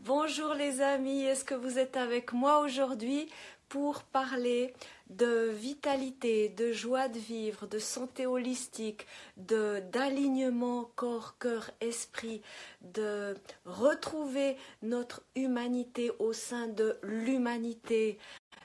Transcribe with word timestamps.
Bonjour 0.00 0.54
les 0.54 0.80
amis, 0.80 1.24
est-ce 1.24 1.44
que 1.44 1.54
vous 1.54 1.78
êtes 1.78 1.98
avec 1.98 2.32
moi 2.32 2.60
aujourd'hui 2.60 3.28
pour 3.68 4.04
parler 4.04 4.72
de 5.10 5.50
vitalité, 5.50 6.48
de 6.48 6.72
joie 6.72 7.08
de 7.08 7.18
vivre, 7.18 7.66
de 7.66 7.78
santé 7.78 8.24
holistique, 8.24 9.06
de 9.36 9.82
d'alignement 9.92 10.90
corps, 10.96 11.36
cœur, 11.38 11.70
esprit, 11.82 12.40
de 12.80 13.36
retrouver 13.66 14.56
notre 14.80 15.22
humanité 15.36 16.10
au 16.20 16.32
sein 16.32 16.68
de 16.68 16.96
l'humanité. 17.02 18.18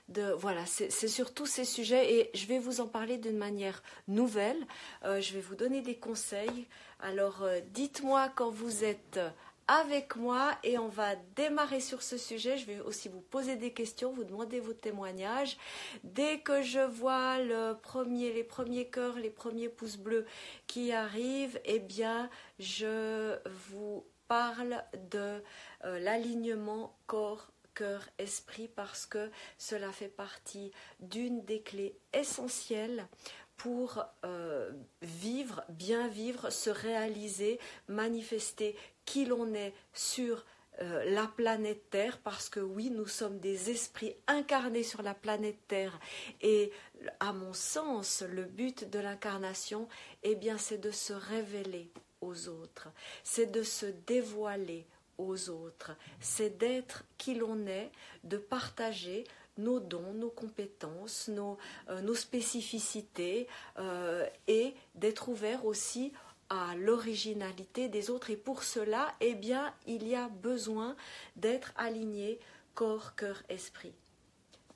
De, 0.07 0.31
voilà, 0.31 0.65
c'est 0.65 0.89
sur 1.09 1.33
tous 1.33 1.47
ces 1.47 1.65
sujets 1.65 2.13
et 2.13 2.31
je 2.33 2.45
vais 2.45 2.59
vous 2.59 2.79
en 2.79 2.87
parler 2.87 3.17
d'une 3.17 3.37
manière 3.37 3.83
nouvelle. 4.07 4.65
Euh, 5.03 5.19
je 5.19 5.33
vais 5.33 5.41
vous 5.41 5.55
donner 5.55 5.81
des 5.81 5.97
conseils. 5.97 6.67
Alors, 7.01 7.43
euh, 7.43 7.59
dites-moi 7.73 8.29
quand 8.33 8.49
vous 8.49 8.85
êtes 8.85 9.19
avec 9.67 10.15
moi 10.15 10.57
et 10.63 10.77
on 10.77 10.87
va 10.87 11.15
démarrer 11.35 11.79
sur 11.79 12.01
ce 12.01 12.17
sujet. 12.17 12.57
Je 12.57 12.65
vais 12.65 12.79
aussi 12.79 13.09
vous 13.09 13.21
poser 13.21 13.55
des 13.55 13.73
questions, 13.73 14.11
vous 14.11 14.23
demander 14.23 14.59
vos 14.59 14.73
témoignages. 14.73 15.57
Dès 16.03 16.39
que 16.39 16.61
je 16.61 16.79
vois 16.79 17.39
le 17.39 17.73
premier, 17.73 18.31
les 18.33 18.43
premiers 18.43 18.87
cœurs, 18.87 19.19
les 19.19 19.29
premiers 19.29 19.69
pouces 19.69 19.97
bleus 19.97 20.25
qui 20.67 20.91
arrivent, 20.91 21.59
eh 21.65 21.79
bien, 21.79 22.29
je 22.59 23.37
vous 23.69 24.05
parle 24.27 24.83
de 25.11 25.41
euh, 25.85 25.99
l'alignement 25.99 26.95
corps 27.05 27.47
cœur, 27.77 28.09
esprit, 28.17 28.67
parce 28.67 29.05
que 29.05 29.29
cela 29.59 29.91
fait 29.91 30.07
partie 30.07 30.71
d'une 30.99 31.45
des 31.45 31.61
clés 31.61 31.95
essentielles 32.11 33.07
pour 33.55 34.03
euh, 34.25 34.71
vivre, 35.03 35.63
bien 35.69 36.07
vivre, 36.07 36.49
se 36.51 36.71
réaliser, 36.71 37.59
manifester 37.87 38.75
qui 39.07 39.25
l'on 39.25 39.55
est 39.55 39.73
sur 39.93 40.45
euh, 40.81 41.03
la 41.09 41.25
planète 41.25 41.89
Terre, 41.89 42.19
parce 42.19 42.49
que 42.49 42.59
oui, 42.59 42.91
nous 42.91 43.07
sommes 43.07 43.39
des 43.39 43.71
esprits 43.71 44.15
incarnés 44.27 44.83
sur 44.83 45.01
la 45.01 45.15
planète 45.15 45.57
Terre. 45.67 45.99
Et 46.41 46.71
à 47.19 47.33
mon 47.33 47.53
sens, 47.53 48.21
le 48.21 48.43
but 48.43 48.87
de 48.87 48.99
l'incarnation, 48.99 49.87
eh 50.21 50.35
bien, 50.35 50.59
c'est 50.59 50.77
de 50.77 50.91
se 50.91 51.13
révéler 51.13 51.89
aux 52.21 52.49
autres, 52.49 52.89
c'est 53.23 53.51
de 53.51 53.63
se 53.63 53.87
dévoiler 53.87 54.85
aux 55.17 55.49
autres, 55.49 55.91
c'est 56.19 56.59
d'être 56.59 57.05
qui 57.17 57.33
l'on 57.33 57.65
est, 57.65 57.91
de 58.23 58.37
partager 58.37 59.23
nos 59.57 59.79
dons, 59.79 60.13
nos 60.13 60.29
compétences, 60.29 61.29
nos, 61.29 61.57
euh, 61.89 62.13
spécificités 62.13 63.47
euh, 63.79 64.27
et 64.47 64.75
d'être 64.95 65.29
ouvert 65.29 65.65
aussi 65.65 66.13
à 66.49 66.75
l'originalité 66.75 67.89
des 67.89 68.09
autres. 68.09 68.29
Et 68.29 68.37
pour 68.37 68.63
cela, 68.63 69.13
eh 69.21 69.35
bien, 69.35 69.73
il 69.85 70.07
y 70.07 70.15
a 70.15 70.29
besoin 70.29 70.95
d'être 71.35 71.73
aligné 71.77 72.39
corps, 72.75 73.15
cœur, 73.15 73.41
esprit. 73.49 73.93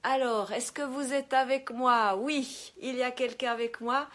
Alors, 0.04 0.52
est-ce 0.52 0.72
que 0.72 0.82
vous 0.82 1.14
êtes 1.14 1.34
avec 1.34 1.70
moi? 1.70 2.16
Oui, 2.16 2.74
il 2.82 2.96
y 2.96 3.04
a 3.04 3.12
quelqu'un 3.12 3.52
avec 3.52 3.82
moi. 3.82 4.08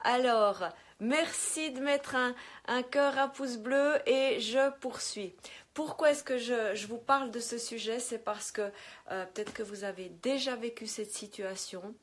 Alors, 0.00 0.64
merci 1.00 1.70
de 1.70 1.80
mettre 1.80 2.16
un, 2.16 2.34
un 2.66 2.82
cœur 2.82 3.18
à 3.18 3.28
pouce 3.28 3.58
bleu 3.58 3.98
et 4.06 4.40
je 4.40 4.70
poursuis. 4.80 5.34
Pourquoi 5.74 6.12
est-ce 6.12 6.22
que 6.22 6.38
je, 6.38 6.86
vous 6.86 6.98
parle 6.98 7.32
de 7.32 7.40
ce 7.40 7.58
sujet? 7.58 7.98
C'est 7.98 8.20
parce 8.20 8.52
que 8.52 8.70
euh, 9.10 9.26
peut-être 9.26 9.52
que 9.52 9.64
vous 9.64 9.82
avez 9.82 10.08
déjà 10.22 10.54
vécu 10.54 10.86
cette 10.86 11.10
situation 11.10 11.94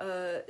euh, 0.00 0.42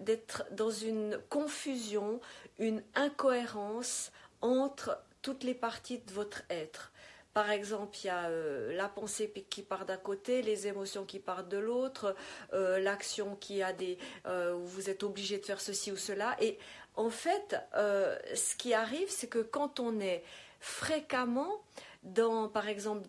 d'être 0.00 0.44
dans 0.50 0.70
une 0.70 1.18
confusion, 1.30 2.20
une 2.60 2.84
incohérence 2.94 4.12
entre 4.40 4.96
toutes 5.22 5.42
les 5.42 5.54
parties 5.54 5.98
de 5.98 6.12
votre 6.12 6.42
être. 6.48 6.92
Par 7.34 7.50
exemple, 7.50 7.96
il 8.02 8.06
y 8.06 8.10
a 8.10 8.28
euh, 8.28 8.72
la 8.76 8.88
pensée 8.88 9.32
qui 9.50 9.62
part 9.62 9.86
d'un 9.86 9.96
côté, 9.96 10.42
les 10.42 10.68
émotions 10.68 11.04
qui 11.04 11.18
partent 11.18 11.48
de 11.48 11.58
l'autre, 11.58 12.14
l'action 12.52 13.36
qui 13.36 13.62
a 13.62 13.72
des 13.72 13.98
où 14.26 14.64
vous 14.64 14.90
êtes 14.90 15.02
obligé 15.02 15.38
de 15.38 15.44
faire 15.44 15.60
ceci 15.60 15.90
ou 15.92 15.96
cela. 15.96 16.36
Et 16.40 16.58
en 16.96 17.10
fait, 17.10 17.56
ce 17.74 18.56
qui 18.56 18.74
arrive, 18.74 19.08
c'est 19.08 19.28
que 19.28 19.38
quand 19.38 19.80
on 19.80 20.00
est 20.00 20.24
fréquemment 20.60 21.62
dans, 22.02 22.48
par 22.48 22.68
exemple, 22.68 23.06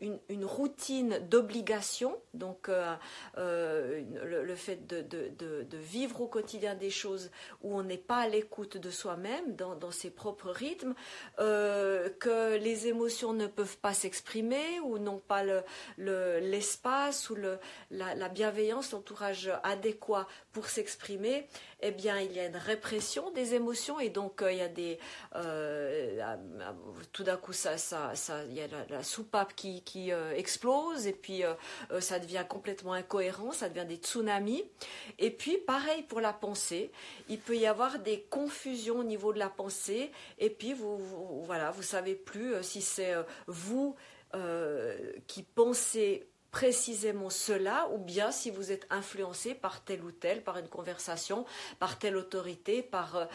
une, 0.00 0.44
routine 0.44 1.20
d'obligation, 1.28 2.16
donc 2.34 2.68
euh, 2.68 2.96
euh, 3.36 4.02
le, 4.24 4.54
fait 4.56 4.86
de, 4.88 5.66
vivre 5.72 6.20
au 6.22 6.26
quotidien 6.26 6.74
des 6.74 6.90
choses 6.90 7.30
où 7.62 7.78
on 7.78 7.84
n'est 7.84 7.96
pas 7.96 8.18
à 8.18 8.28
l'écoute 8.28 8.76
de 8.76 8.90
soi-même, 8.90 9.54
dans, 9.54 9.90
ses 9.92 10.10
propres 10.10 10.50
rythmes, 10.50 10.94
euh, 11.38 12.10
que 12.18 12.56
les 12.56 12.88
émotions 12.88 13.32
ne 13.32 13.46
peuvent 13.46 13.78
pas 13.78 13.94
s'exprimer 13.94 14.80
ou 14.80 14.98
n'ont 14.98 15.20
pas 15.20 15.44
l'espace 15.96 17.30
le, 17.30 17.54
ou 17.54 17.56
la 17.90 18.28
bienveillance, 18.28 18.90
l'entourage 18.90 19.50
adéquat 19.62 20.26
pour 20.52 20.68
s'exprimer, 20.68 21.46
eh 21.80 21.90
bien, 21.90 22.18
il 22.20 22.32
y 22.32 22.40
a 22.40 22.46
une 22.46 22.56
répression 22.56 23.30
des 23.30 23.54
émotions 23.54 24.00
et 24.00 24.10
donc 24.10 24.42
il 24.48 24.56
y 24.56 24.60
a 24.60 24.68
des... 24.68 24.98
tout 27.12 27.24
d'un 27.24 27.36
coup, 27.36 27.52
ça, 27.52 27.78
ça 27.78 28.12
il 28.48 28.54
y 28.54 28.60
a 28.60 28.66
la, 28.88 29.02
soupape 29.02 29.54
qui, 29.54 30.12
euh, 30.12 30.32
explose 30.34 31.06
et 31.06 31.12
puis 31.12 31.44
euh, 31.44 31.54
euh, 31.90 32.00
ça 32.00 32.18
devient 32.18 32.44
complètement 32.48 32.92
incohérent, 32.92 33.52
ça 33.52 33.68
devient 33.68 33.86
des 33.86 33.96
tsunamis. 33.96 34.64
Et 35.18 35.30
puis 35.30 35.58
pareil 35.58 36.02
pour 36.02 36.20
la 36.20 36.32
pensée, 36.32 36.90
il 37.28 37.38
peut 37.38 37.56
y 37.56 37.66
avoir 37.66 37.98
des 37.98 38.22
confusions 38.22 38.98
au 38.98 39.04
niveau 39.04 39.32
de 39.32 39.38
la 39.38 39.48
pensée 39.48 40.10
et 40.38 40.50
puis 40.50 40.74
vous, 40.74 40.98
vous 40.98 41.42
voilà, 41.44 41.70
vous 41.70 41.82
savez 41.82 42.14
plus 42.14 42.54
si 42.62 42.82
c'est 42.82 43.14
vous 43.46 43.96
qui 45.26 45.42
pensez 45.42 46.28
précisément 46.58 47.30
cela 47.30 47.88
ou 47.92 47.98
bien 47.98 48.32
si 48.32 48.50
vous 48.50 48.72
êtes 48.72 48.88
influencé 48.90 49.54
par 49.54 49.84
tel 49.84 50.02
ou 50.02 50.10
tel, 50.10 50.42
par 50.42 50.58
une 50.58 50.66
conversation, 50.66 51.44
par 51.78 52.00
telle 52.00 52.16
autorité, 52.16 52.82
par 52.82 53.28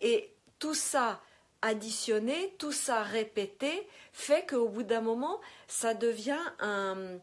et 0.00 0.32
tout 0.60 0.74
ça 0.74 1.20
additionner, 1.62 2.54
tout 2.58 2.72
ça 2.72 3.02
répété, 3.02 3.88
fait 4.12 4.46
qu'au 4.48 4.68
bout 4.68 4.82
d'un 4.82 5.00
moment, 5.00 5.40
ça 5.66 5.94
devient 5.94 6.38
un, 6.60 7.18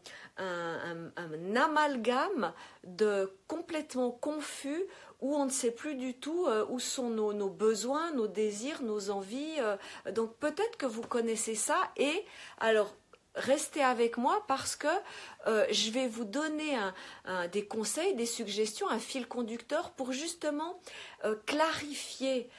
amalgame 1.56 2.52
de 2.84 3.32
complètement 3.46 4.10
confus 4.10 4.84
où 5.20 5.34
on 5.34 5.46
ne 5.46 5.50
sait 5.50 5.70
plus 5.70 5.94
du 5.94 6.14
tout 6.14 6.46
euh, 6.46 6.66
où 6.68 6.78
sont 6.78 7.08
nos, 7.08 7.48
besoins, 7.48 8.12
nos 8.12 8.26
désirs, 8.26 8.82
nos 8.82 9.10
envies. 9.10 9.58
Euh. 9.58 9.76
donc 10.12 10.34
peut-être 10.36 10.76
que 10.76 10.86
vous 10.86 11.02
connaissez 11.02 11.54
ça 11.54 11.78
et 11.96 12.24
alors 12.58 12.92
restez 13.34 13.82
avec 13.82 14.16
moi 14.16 14.44
parce 14.48 14.76
que 14.76 14.88
euh, 15.46 15.66
je 15.70 15.90
vais 15.90 16.06
vous 16.06 16.24
donner 16.24 16.76
des 17.52 17.66
conseils, 17.66 18.14
des 18.14 18.26
suggestions, 18.26 18.88
un 18.88 18.98
fil 18.98 19.26
conducteur 19.26 19.90
pour 19.92 20.12
justement 20.12 20.80
clarifier 21.46 22.50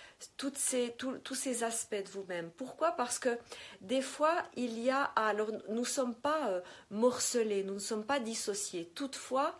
ces, 0.56 0.96
tous 0.98 1.36
ces 1.36 1.64
aspects 1.64 1.96
de 1.96 2.10
vous-même. 2.10 2.50
Pourquoi? 2.52 2.92
Parce 2.92 3.20
que 3.20 3.38
des 3.82 4.02
fois, 4.02 4.44
il 4.56 4.80
y 4.80 4.90
a... 4.90 5.04
Alors, 5.04 5.50
nous 5.70 5.82
ne 5.82 5.86
sommes 5.86 6.16
pas 6.16 6.50
euh, 6.50 6.62
morcelés, 6.92 7.64
nous 7.64 7.76
ne 7.76 7.80
sommes 7.80 8.06
pas 8.06 8.20
dissociés. 8.20 8.92
Toutefois, 8.96 9.58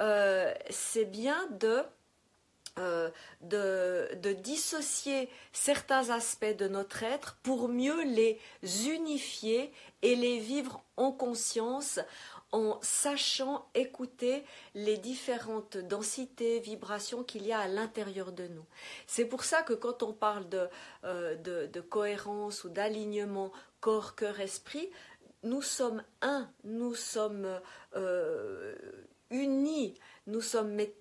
euh, 0.00 0.52
c'est 0.70 1.04
bien 1.04 1.46
de, 1.60 1.82
euh, 2.78 3.08
de, 3.40 4.08
de, 4.16 4.32
dissocier 4.32 5.28
certains 5.52 6.10
aspects 6.10 6.56
de 6.56 6.66
notre 6.66 7.04
être 7.04 7.38
pour 7.44 7.68
mieux 7.68 8.02
les 8.02 8.40
unifier 8.88 9.72
et 10.02 10.16
les 10.16 10.40
vivre 10.40 10.82
en 10.96 11.12
conscience 11.12 12.00
en 12.54 12.78
sachant 12.82 13.66
écouter 13.74 14.44
les 14.76 14.96
différentes 14.96 15.76
densités, 15.76 16.60
vibrations 16.60 17.24
qu'il 17.24 17.44
y 17.44 17.52
a 17.52 17.58
à 17.58 17.66
l'intérieur 17.66 18.30
de 18.30 18.46
nous. 18.46 18.64
C'est 19.08 19.24
pour 19.24 19.42
ça 19.42 19.62
que 19.62 19.72
quand 19.72 20.04
on 20.04 20.12
parle 20.12 20.48
de, 20.48 20.68
euh, 21.02 21.34
de, 21.34 21.80
cohérence 21.80 22.62
ou 22.62 22.68
d'alignement 22.68 23.50
corps, 23.80 24.14
cœur, 24.14 24.38
esprit, 24.38 24.88
nous 25.42 25.62
sommes 25.62 26.04
un, 26.22 26.48
nous 26.62 26.94
sommes 26.94 27.60
euh, 27.96 28.74
unis, 29.30 29.94
nous 30.28 30.40
sommes... 30.40 30.70
Mais, 30.70 30.94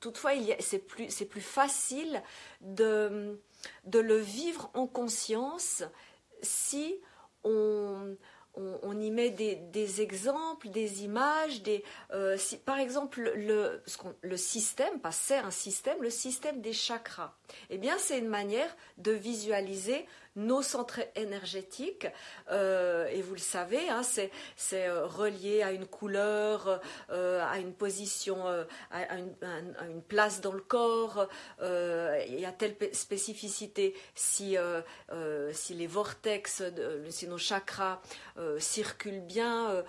toutefois, 0.00 0.32
c'est 0.60 0.78
plus, 0.78 1.40
facile 1.40 2.22
de, 2.60 3.38
le 3.92 4.16
vivre 4.16 4.70
en 4.74 4.86
conscience 4.86 5.82
si 6.42 7.00
on 7.44 8.16
on, 8.82 9.00
y 9.00 9.10
met 9.10 9.30
des, 9.30 10.00
exemples, 10.00 10.68
des 10.70 11.04
images, 11.04 11.62
des, 11.62 11.84
euh, 12.12 12.36
par 12.64 12.78
exemple 12.78 13.32
le, 13.34 13.82
le 14.20 14.36
système, 14.36 15.00
pas 15.00 15.12
c'est 15.12 15.38
un 15.38 15.50
système, 15.50 16.02
le 16.02 16.10
système 16.10 16.60
des 16.60 16.72
chakras. 16.72 17.37
Eh 17.70 17.78
bien, 17.78 17.96
c'est 17.98 18.18
une 18.18 18.28
manière 18.28 18.74
de 18.98 19.12
visualiser 19.12 20.06
nos 20.38 20.62
centres 20.62 21.00
énergétiques, 21.16 22.06
euh, 22.50 23.08
et 23.08 23.22
vous 23.22 23.34
le 23.34 23.40
savez, 23.40 23.88
hein, 23.88 24.02
c'est 24.02 24.30
euh, 24.72 25.04
relié 25.04 25.62
à 25.62 25.72
une 25.72 25.86
couleur, 25.86 26.80
euh, 27.10 27.44
à 27.44 27.58
une 27.58 27.74
position, 27.74 28.46
à, 28.90 29.16
une, 29.18 30.02
place 30.06 30.40
dans 30.40 30.52
le 30.52 30.60
corps, 30.60 31.28
y 31.60 32.44
a 32.44 32.52
telle 32.52 32.76
spécificité 32.92 33.94
si, 34.14 34.56
si 35.52 35.74
les 35.74 35.86
vortex, 35.86 36.62
si 37.10 37.26
nos 37.26 37.38
chakras 37.38 38.00
circulent 38.58 39.20
bien, 39.20 39.84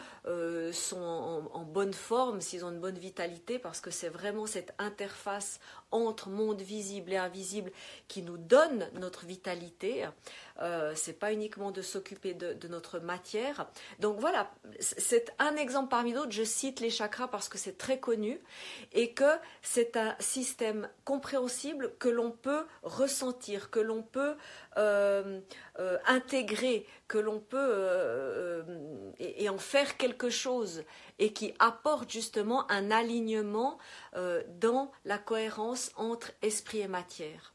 sont 0.72 0.98
en, 0.98 1.52
en 1.54 1.64
bonne 1.64 1.94
forme, 1.94 2.42
s'ils 2.42 2.66
ont 2.66 2.72
une 2.72 2.80
bonne 2.80 2.98
vitalité, 2.98 3.60
parce 3.60 3.82
que 3.82 3.92
c'est 3.92 4.10
vraiment 4.10 4.48
cette 4.48 4.74
interface 4.80 5.60
entre 5.92 6.30
monde 6.30 6.62
visible 6.62 7.14
et 7.14 7.18
invisible 7.18 7.72
qui 8.08 8.22
nous 8.22 8.38
donne 8.38 8.88
notre 8.94 9.26
vitalité. 9.26 10.06
Euh, 10.62 10.94
c'est 10.96 11.18
pas 11.18 11.32
uniquement 11.34 11.72
de 11.72 11.82
s'occuper 11.82 12.34
de, 12.34 12.68
notre 12.68 13.00
matière. 13.00 13.68
Donc 14.00 14.20
voilà, 14.20 14.52
c'est 14.80 15.34
un 15.40 15.56
exemple 15.56 15.90
parmi 15.90 16.14
d'autres. 16.14 16.32
Je 16.32 16.44
cite 16.44 16.80
les 16.80 16.90
chakras 16.90 17.28
parce 17.28 17.50
que 17.50 17.58
c'est 17.58 17.78
très 17.78 18.00
connu 18.00 18.40
et 18.94 19.14
que 19.14 19.32
c'est 19.62 19.98
un 19.98 20.16
système 20.20 20.90
compréhensible 21.06 21.94
que 22.00 22.10
l'on 22.10 22.32
peut 22.32 22.66
ressentir, 22.84 23.72
que 23.72 23.80
l'on 23.80 24.04
peut 24.04 24.36
euh, 24.78 25.42
euh, 25.80 25.98
intégrer, 26.06 26.86
que 27.08 27.18
l'on 27.18 27.40
peut 27.40 27.58
euh, 27.58 28.64
en 29.50 29.58
faire 29.58 29.98
quelque 29.98 30.30
chose 30.30 30.84
et 31.18 31.34
qui 31.34 31.54
apporte 31.60 32.10
justement 32.10 32.70
un 32.72 32.92
alignement 32.92 33.78
dans 34.14 34.92
la 35.06 35.18
cohérence 35.18 35.92
entre 35.96 36.32
esprit 36.42 36.80
et 36.80 36.88
matière. 36.88 37.54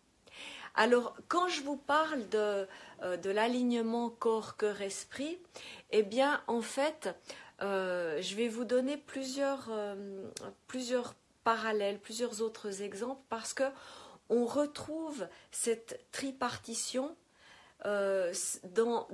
Alors, 0.74 1.16
quand 1.28 1.48
je 1.48 1.62
vous 1.62 1.76
parle 1.76 2.28
de, 2.30 2.66
euh, 3.02 3.16
de 3.16 3.30
l'alignement 3.30 4.10
corps, 4.10 4.56
cœur, 4.56 4.82
esprit, 4.82 5.38
eh 5.90 6.02
bien, 6.02 6.42
en 6.48 6.62
fait, 6.62 7.14
euh, 7.62 8.20
je 8.20 8.34
vais 8.34 8.48
vous 8.48 8.64
donner 8.64 8.96
plusieurs, 8.96 9.68
euh, 9.70 10.26
plusieurs 10.66 11.14
parallèles, 11.44 12.00
plusieurs 12.00 12.42
autres 12.42 12.82
exemples, 12.82 13.22
parce 13.28 13.54
que 13.54 13.64
on 14.30 14.46
retrouve 14.46 15.28
cette 15.52 16.00
tripartition 16.10 17.14
euh, 17.86 18.32
dans, 18.74 19.06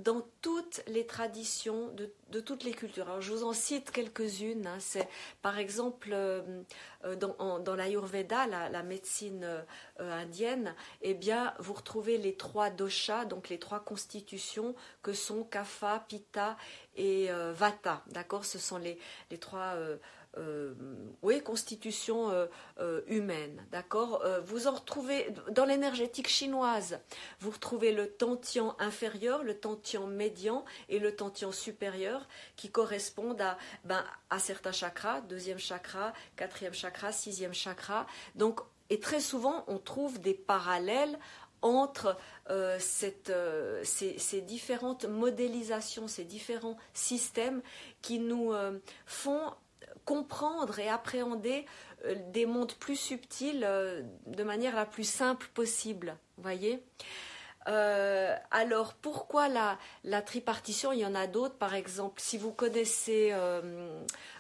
toutes 0.43 0.81
les 0.87 1.05
traditions 1.05 1.89
de, 1.89 2.41
toutes 2.41 2.63
les 2.63 2.71
cultures. 2.71 3.09
Alors, 3.09 3.21
je 3.21 3.33
vous 3.33 3.43
en 3.43 3.53
cite 3.53 3.91
quelques-unes. 3.91 4.67
Hein. 4.67 4.77
C'est 4.79 5.09
par 5.43 5.59
exemple 5.59 6.11
euh, 6.13 6.63
euh, 7.05 7.17
dans, 7.17 7.59
dans 7.59 7.75
l'Ayurveda, 7.75 8.47
la, 8.47 8.69
la, 8.69 8.83
médecine 8.85 9.47
indienne, 9.99 10.75
eh 11.03 11.15
bien, 11.15 11.53
vous 11.59 11.73
retrouvez 11.73 12.17
les 12.17 12.37
trois 12.37 12.71
doshas, 12.71 13.25
donc 13.25 13.49
les 13.49 13.59
trois 13.59 13.81
constitutions 13.81 14.77
que 15.03 15.13
sont 15.13 15.43
Kapha, 15.43 16.05
Pitta 16.09 16.57
et 16.97 17.29
Vata. 17.53 18.05
D'accord? 18.07 18.45
Ce 18.45 18.59
sont 18.59 18.79
les, 18.79 18.99
les 19.31 19.39
trois 19.39 19.75
euh, 20.39 20.75
oui, 21.23 21.43
constitution 21.43 22.31
euh, 22.31 22.47
euh, 22.79 23.03
humaine, 23.09 23.67
d'accord 23.73 24.23
Vous 24.45 24.69
en 24.69 24.75
retrouvez 24.75 25.29
dans 25.51 25.65
l'énergétique 25.65 26.29
chinoise, 26.29 27.01
vous 27.41 27.51
retrouvez 27.51 27.93
le 27.93 28.09
tantian 28.13 28.77
inférieur, 28.79 29.43
le 29.43 29.59
tantian 29.59 30.07
médian 30.07 30.65
et 30.89 31.01
le 31.01 31.17
tantian 31.17 31.51
supérieur 31.51 32.29
qui 32.55 32.71
correspondent 32.71 33.41
à, 33.41 33.59
ben, 33.85 34.05
à 34.31 34.39
certains 34.39 34.73
chakras, 34.73 35.21
deuxième 35.23 35.59
chakra, 35.59 36.13
quatrième 36.37 36.75
chakra, 36.75 37.11
sixième 37.11 37.55
chakra. 37.55 38.07
Donc, 38.37 38.61
et 38.89 39.01
très 39.01 39.21
souvent, 39.21 39.65
on 39.67 39.79
trouve 39.79 40.21
des 40.21 40.35
parallèles 40.35 41.19
entre 41.63 42.17
cette, 42.79 43.33
ces, 43.85 44.19
ces, 44.19 44.41
différentes 44.41 45.05
modélisations, 45.05 46.09
ces 46.09 46.25
différents 46.25 46.79
systèmes 46.95 47.61
qui 48.01 48.19
nous 48.19 48.53
font 49.05 49.53
comprendre 50.05 50.79
et 50.79 50.89
appréhender 50.89 51.67
euh, 52.05 52.15
des 52.33 52.47
mondes 52.47 52.73
plus 52.75 52.97
subtils 52.97 53.65
euh, 53.65 54.03
de 54.27 54.43
manière 54.43 54.75
la 54.75 54.87
plus 54.87 55.09
simple 55.09 55.49
possible. 55.55 56.17
Voyez 56.39 56.83
euh, 57.69 58.35
alors 58.51 58.95
pourquoi 58.95 59.49
la, 59.49 60.23
tripartition? 60.23 60.93
Il 60.93 61.01
y 61.01 61.05
en 61.05 61.15
a 61.15 61.27
d'autres, 61.27 61.57
par 61.57 61.75
exemple, 61.75 62.19
si 62.19 62.39
vous 62.39 62.53
connaissez 62.53 63.35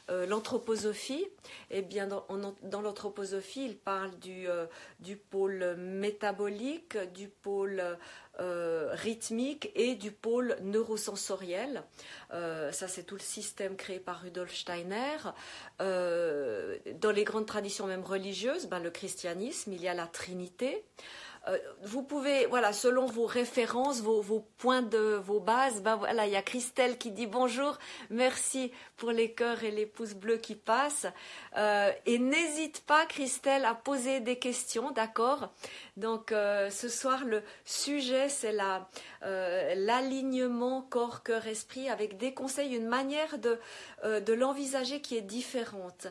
l'anthroposophie, 0.09 1.27
eh 1.71 1.83
bien 1.83 2.07
dans, 2.07 2.25
dans 2.63 2.81
l'anthroposophie, 2.81 3.67
il 3.67 3.77
parle 3.77 4.19
du, 4.21 4.47
du 5.01 5.17
pôle 5.17 5.77
métabolique, 5.77 6.97
du 7.13 7.29
pôle 7.29 7.99
euh, 8.41 8.91
rythmique 8.93 9.71
et 9.75 9.95
du 9.95 10.11
pôle 10.11 10.57
neurosensoriel. 10.63 11.83
Euh, 12.33 12.73
ça, 12.73 12.89
c'est 12.89 13.03
tout 13.03 13.17
le 13.17 13.21
système 13.21 13.77
créé 13.77 13.99
par 13.99 14.23
Rudolf 14.23 14.55
Steiner. 14.55 15.19
Euh, 15.81 16.79
dans 17.01 17.11
les 17.11 17.25
grandes 17.25 17.47
traditions 17.47 17.87
même 17.87 18.05
religieuses, 18.05 18.67
ben, 18.67 18.79
le 18.79 18.91
christianisme, 18.91 19.73
il 19.73 19.83
y 19.83 19.89
a 19.89 19.95
la 19.95 20.07
Trinité. 20.07 20.85
Euh, 21.49 21.59
vous 21.83 22.03
pouvez, 22.03 22.47
voilà, 22.47 22.73
selon 22.73 23.07
vos 23.07 23.25
références, 23.25 24.03
vos, 24.03 24.47
points 24.59 24.83
de 24.83 25.21
vos 25.25 25.41
bases, 25.41 25.83
ben 25.83 25.97
voilà, 25.97 26.27
il 26.27 26.33
y 26.33 26.37
a 26.37 26.43
Christelle 26.43 26.99
qui 26.99 27.11
dit 27.13 27.27
bonjour, 27.27 27.79
merci 28.11 28.73
pour 28.97 29.11
les 29.11 29.33
cœurs 29.33 29.65
et 29.65 29.71
les 29.71 29.87
pouces 29.87 30.15
bleus 30.15 30.37
qui 30.37 30.55
passent. 30.55 31.07
Euh, 31.57 31.91
et 32.05 32.19
n'hésite 32.19 32.85
pas, 32.85 33.07
Christelle, 33.07 33.65
à 33.65 33.75
poser 33.75 34.21
des 34.21 34.39
questions, 34.39 34.91
d'accord? 34.91 35.53
Donc 35.97 36.31
euh, 36.33 36.69
ce 36.69 36.89
soir, 36.89 37.25
le 37.25 37.43
sujet, 37.65 38.29
c'est 38.29 38.53
la, 38.53 38.89
l'alignement 39.23 40.83
corps, 40.83 41.23
cœur, 41.23 41.47
esprit, 41.47 41.89
avec 41.89 42.19
des 42.19 42.35
conseils, 42.35 42.75
une 42.75 42.89
manière 42.89 43.39
de, 43.39 43.59
de 44.05 44.33
l'envisager 44.33 45.01
qui 45.01 45.17
est 45.17 45.23
différente. 45.23 46.07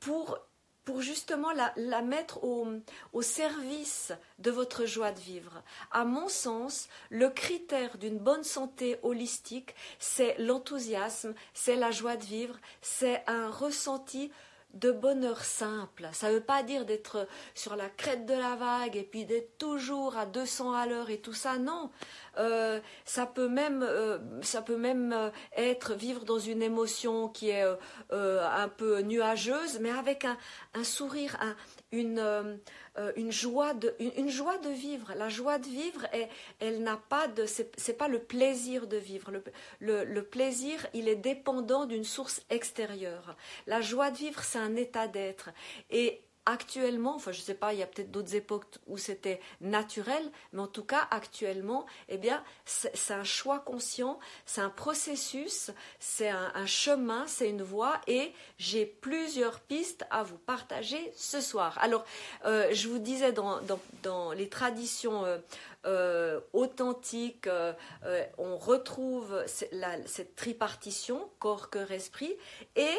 pour 0.00 0.38
pour 0.84 1.00
justement 1.00 1.52
la, 1.52 2.02
mettre 2.02 2.42
au, 2.44 2.66
au, 3.12 3.22
service 3.22 4.12
de 4.38 4.50
votre 4.50 4.86
joie 4.86 5.12
de 5.12 5.20
vivre. 5.20 5.62
À 5.90 6.04
mon 6.04 6.28
sens, 6.28 6.88
le 7.10 7.28
critère 7.28 7.98
d'une 7.98 8.18
bonne 8.18 8.44
santé 8.44 8.98
holistique, 9.02 9.74
c'est 9.98 10.36
l'enthousiasme, 10.38 11.34
c'est 11.54 11.76
la 11.76 11.90
joie 11.90 12.16
de 12.16 12.24
vivre, 12.24 12.56
c'est 12.80 13.22
un 13.26 13.50
ressenti 13.50 14.30
de 14.74 14.90
bonheur 14.90 15.44
simple. 15.44 16.08
Ça 16.12 16.28
ne 16.28 16.34
veut 16.34 16.40
pas 16.40 16.62
dire 16.62 16.84
d'être 16.84 17.26
sur 17.54 17.76
la 17.76 17.88
crête 17.88 18.26
de 18.26 18.34
la 18.34 18.56
vague 18.56 18.96
et 18.96 19.02
puis 19.02 19.24
d'être 19.24 19.58
toujours 19.58 20.16
à 20.16 20.26
200 20.26 20.72
à 20.72 20.86
l'heure 20.86 21.10
et 21.10 21.18
tout 21.18 21.32
ça. 21.32 21.58
Non, 21.58 21.90
euh, 22.38 22.80
ça 23.04 23.26
peut 23.26 23.48
même, 23.48 23.82
euh, 23.82 24.18
ça 24.42 24.62
peut 24.62 24.76
même 24.76 25.12
euh, 25.12 25.30
être 25.56 25.94
vivre 25.94 26.24
dans 26.24 26.38
une 26.38 26.62
émotion 26.62 27.28
qui 27.28 27.50
est 27.50 27.64
un 28.10 28.68
peu 28.68 29.00
nuageuse, 29.02 29.78
mais 29.80 29.90
avec 29.90 30.24
un, 30.24 30.84
sourire, 30.84 31.36
une, 31.92 32.60
une, 33.16 33.32
joie 33.32 33.74
de, 33.74 33.94
une, 33.98 34.28
joie 34.28 34.58
de 34.58 34.70
vivre. 34.70 35.12
La 35.16 35.28
joie 35.28 35.58
de 35.58 35.66
vivre, 35.66 36.06
elle, 36.12 36.28
elle 36.58 36.82
n'a 36.82 36.96
pas 37.08 37.28
de, 37.28 37.46
c'est 37.46 37.98
pas 37.98 38.08
le 38.08 38.20
plaisir 38.20 38.86
de 38.86 38.96
vivre. 38.96 39.30
Le, 39.30 39.42
le, 39.80 40.04
le 40.04 40.24
plaisir, 40.24 40.86
il 40.94 41.08
est 41.08 41.16
dépendant 41.16 41.86
d'une 41.86 42.04
source 42.04 42.42
extérieure. 42.50 43.36
La 43.66 43.80
joie 43.80 44.10
de 44.10 44.16
vivre, 44.16 44.42
c'est 44.42 44.58
un 44.58 44.76
état 44.76 45.08
d'être. 45.08 45.50
Et 45.90 46.22
actuellement, 46.46 47.14
enfin 47.14 47.32
je 47.32 47.40
sais 47.40 47.54
pas, 47.54 47.72
il 47.72 47.78
y 47.78 47.82
a 47.82 47.86
peut-être 47.86 48.10
d'autres 48.10 48.34
époques 48.34 48.66
où 48.86 48.96
c'était 48.96 49.40
naturel, 49.60 50.22
mais 50.52 50.60
en 50.60 50.66
tout 50.66 50.84
cas 50.84 51.06
actuellement, 51.10 51.86
eh 52.08 52.18
bien 52.18 52.42
c'est 52.64 53.14
un 53.14 53.24
choix 53.24 53.60
conscient, 53.60 54.18
c'est 54.46 54.60
un 54.60 54.70
processus, 54.70 55.70
c'est 55.98 56.28
un, 56.28 56.66
chemin, 56.66 57.26
c'est 57.26 57.48
une 57.48 57.62
voie 57.62 58.00
et 58.06 58.32
j'ai 58.58 58.86
plusieurs 58.86 59.60
pistes 59.60 60.04
à 60.10 60.22
vous 60.22 60.38
partager 60.38 61.12
ce 61.16 61.40
soir. 61.40 61.78
Alors 61.80 62.04
euh, 62.44 62.68
je 62.72 62.88
vous 62.88 62.98
disais 62.98 63.32
dans, 63.32 63.60
les 64.32 64.48
traditions 64.48 65.24
euh, 65.24 65.38
euh, 65.86 66.40
authentiques, 66.52 67.48
on 68.38 68.56
retrouve 68.56 69.42
cette 69.46 70.36
tripartition 70.36 71.28
corps, 71.38 71.70
cœur, 71.70 71.90
esprit 71.90 72.36
et 72.76 72.98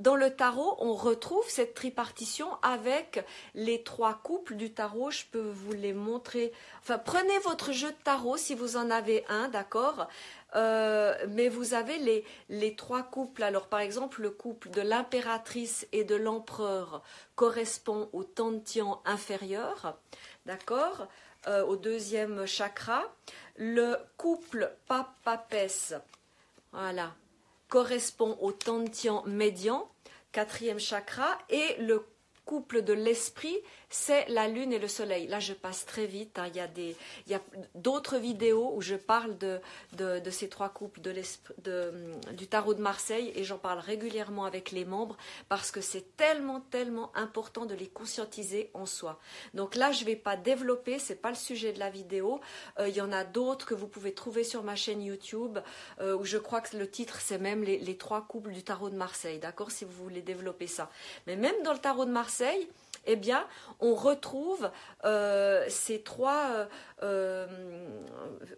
dans 0.00 0.16
le 0.16 0.34
tarot, 0.34 0.76
on 0.78 0.94
retrouve 0.94 1.44
cette 1.48 1.74
tripartition 1.74 2.48
avec 2.62 3.22
les 3.54 3.82
trois 3.82 4.14
couples 4.14 4.54
du 4.54 4.72
tarot. 4.72 5.10
Je 5.10 5.24
peux 5.30 5.50
vous 5.50 5.72
les 5.72 5.92
montrer. 5.92 6.52
Enfin, 6.80 6.96
prenez 6.96 7.38
votre 7.40 7.72
jeu 7.72 7.90
de 7.90 8.02
tarot 8.02 8.38
si 8.38 8.54
vous 8.54 8.78
en 8.78 8.90
avez 8.90 9.26
un, 9.28 9.48
d'accord? 9.48 10.08
Euh, 10.56 11.14
mais 11.28 11.50
vous 11.50 11.74
avez 11.74 11.98
les, 11.98 12.24
les 12.48 12.76
trois 12.76 13.02
couples. 13.02 13.42
Alors, 13.42 13.66
par 13.66 13.80
exemple, 13.80 14.22
le 14.22 14.30
couple 14.30 14.70
de 14.70 14.80
l'impératrice 14.80 15.86
et 15.92 16.04
de 16.04 16.14
l'empereur 16.14 17.02
correspond 17.34 18.08
au 18.14 18.24
tantian 18.24 19.02
inférieur, 19.04 19.98
d'accord? 20.46 21.08
Euh, 21.46 21.64
Au 21.64 21.76
deuxième 21.76 22.46
chakra. 22.46 23.02
Le 23.56 23.96
couple 24.16 24.72
pape-papesse, 24.86 25.94
voilà, 26.72 27.14
correspond 27.68 28.38
au 28.40 28.52
tantian 28.52 29.22
médian, 29.26 29.90
quatrième 30.32 30.78
chakra, 30.78 31.38
et 31.50 31.76
le 31.78 32.04
couple 32.44 32.82
de 32.82 32.92
l'esprit 32.92 33.56
c'est 33.90 34.28
la 34.28 34.46
lune 34.46 34.72
et 34.72 34.78
le 34.78 34.86
soleil. 34.86 35.26
Là, 35.26 35.40
je 35.40 35.52
passe 35.52 35.84
très 35.84 36.06
vite. 36.06 36.38
Hein. 36.38 36.46
Il 36.48 36.56
y 36.56 36.60
a 36.60 36.68
des, 36.68 36.96
il 37.26 37.32
y 37.32 37.34
a 37.34 37.40
d'autres 37.74 38.18
vidéos 38.18 38.72
où 38.74 38.80
je 38.80 38.94
parle 38.94 39.36
de, 39.36 39.60
de, 39.94 40.30
ces 40.30 40.48
trois 40.48 40.68
couples 40.68 41.00
de, 41.00 41.12
de 41.58 41.92
du 42.32 42.46
tarot 42.46 42.74
de 42.74 42.80
Marseille 42.80 43.32
et 43.34 43.42
j'en 43.42 43.58
parle 43.58 43.80
régulièrement 43.80 44.44
avec 44.44 44.70
les 44.70 44.84
membres 44.84 45.16
parce 45.48 45.72
que 45.72 45.80
c'est 45.80 46.16
tellement, 46.16 46.60
tellement 46.60 47.10
important 47.16 47.66
de 47.66 47.74
les 47.74 47.88
conscientiser 47.88 48.70
en 48.74 48.86
soi. 48.86 49.18
Donc 49.54 49.74
là, 49.74 49.90
je 49.90 50.02
ne 50.02 50.06
vais 50.06 50.16
pas 50.16 50.36
développer, 50.36 51.00
c'est 51.00 51.16
pas 51.16 51.30
le 51.30 51.36
sujet 51.36 51.72
de 51.72 51.80
la 51.80 51.90
vidéo. 51.90 52.40
Euh, 52.78 52.88
il 52.88 52.94
y 52.94 53.00
en 53.00 53.10
a 53.10 53.24
d'autres 53.24 53.66
que 53.66 53.74
vous 53.74 53.88
pouvez 53.88 54.14
trouver 54.14 54.44
sur 54.44 54.62
ma 54.62 54.76
chaîne 54.76 55.02
YouTube 55.02 55.58
euh, 56.00 56.16
où 56.16 56.24
je 56.24 56.38
crois 56.38 56.60
que 56.60 56.76
le 56.76 56.88
titre 56.88 57.20
c'est 57.20 57.38
même 57.38 57.64
les, 57.64 57.78
les 57.78 57.96
trois 57.96 58.22
couples 58.22 58.52
du 58.52 58.62
tarot 58.62 58.90
de 58.90 58.96
Marseille. 58.96 59.40
D'accord, 59.40 59.72
si 59.72 59.84
vous 59.84 60.04
voulez 60.04 60.22
développer 60.22 60.68
ça. 60.68 60.90
Mais 61.26 61.34
même 61.34 61.60
dans 61.64 61.72
le 61.72 61.80
tarot 61.80 62.04
de 62.04 62.12
Marseille 62.12 62.68
eh 63.06 63.16
bien, 63.16 63.46
on 63.80 63.94
retrouve 63.94 64.70
euh, 65.04 65.64
ces 65.68 66.02
trois, 66.02 66.68
euh, 67.02 67.46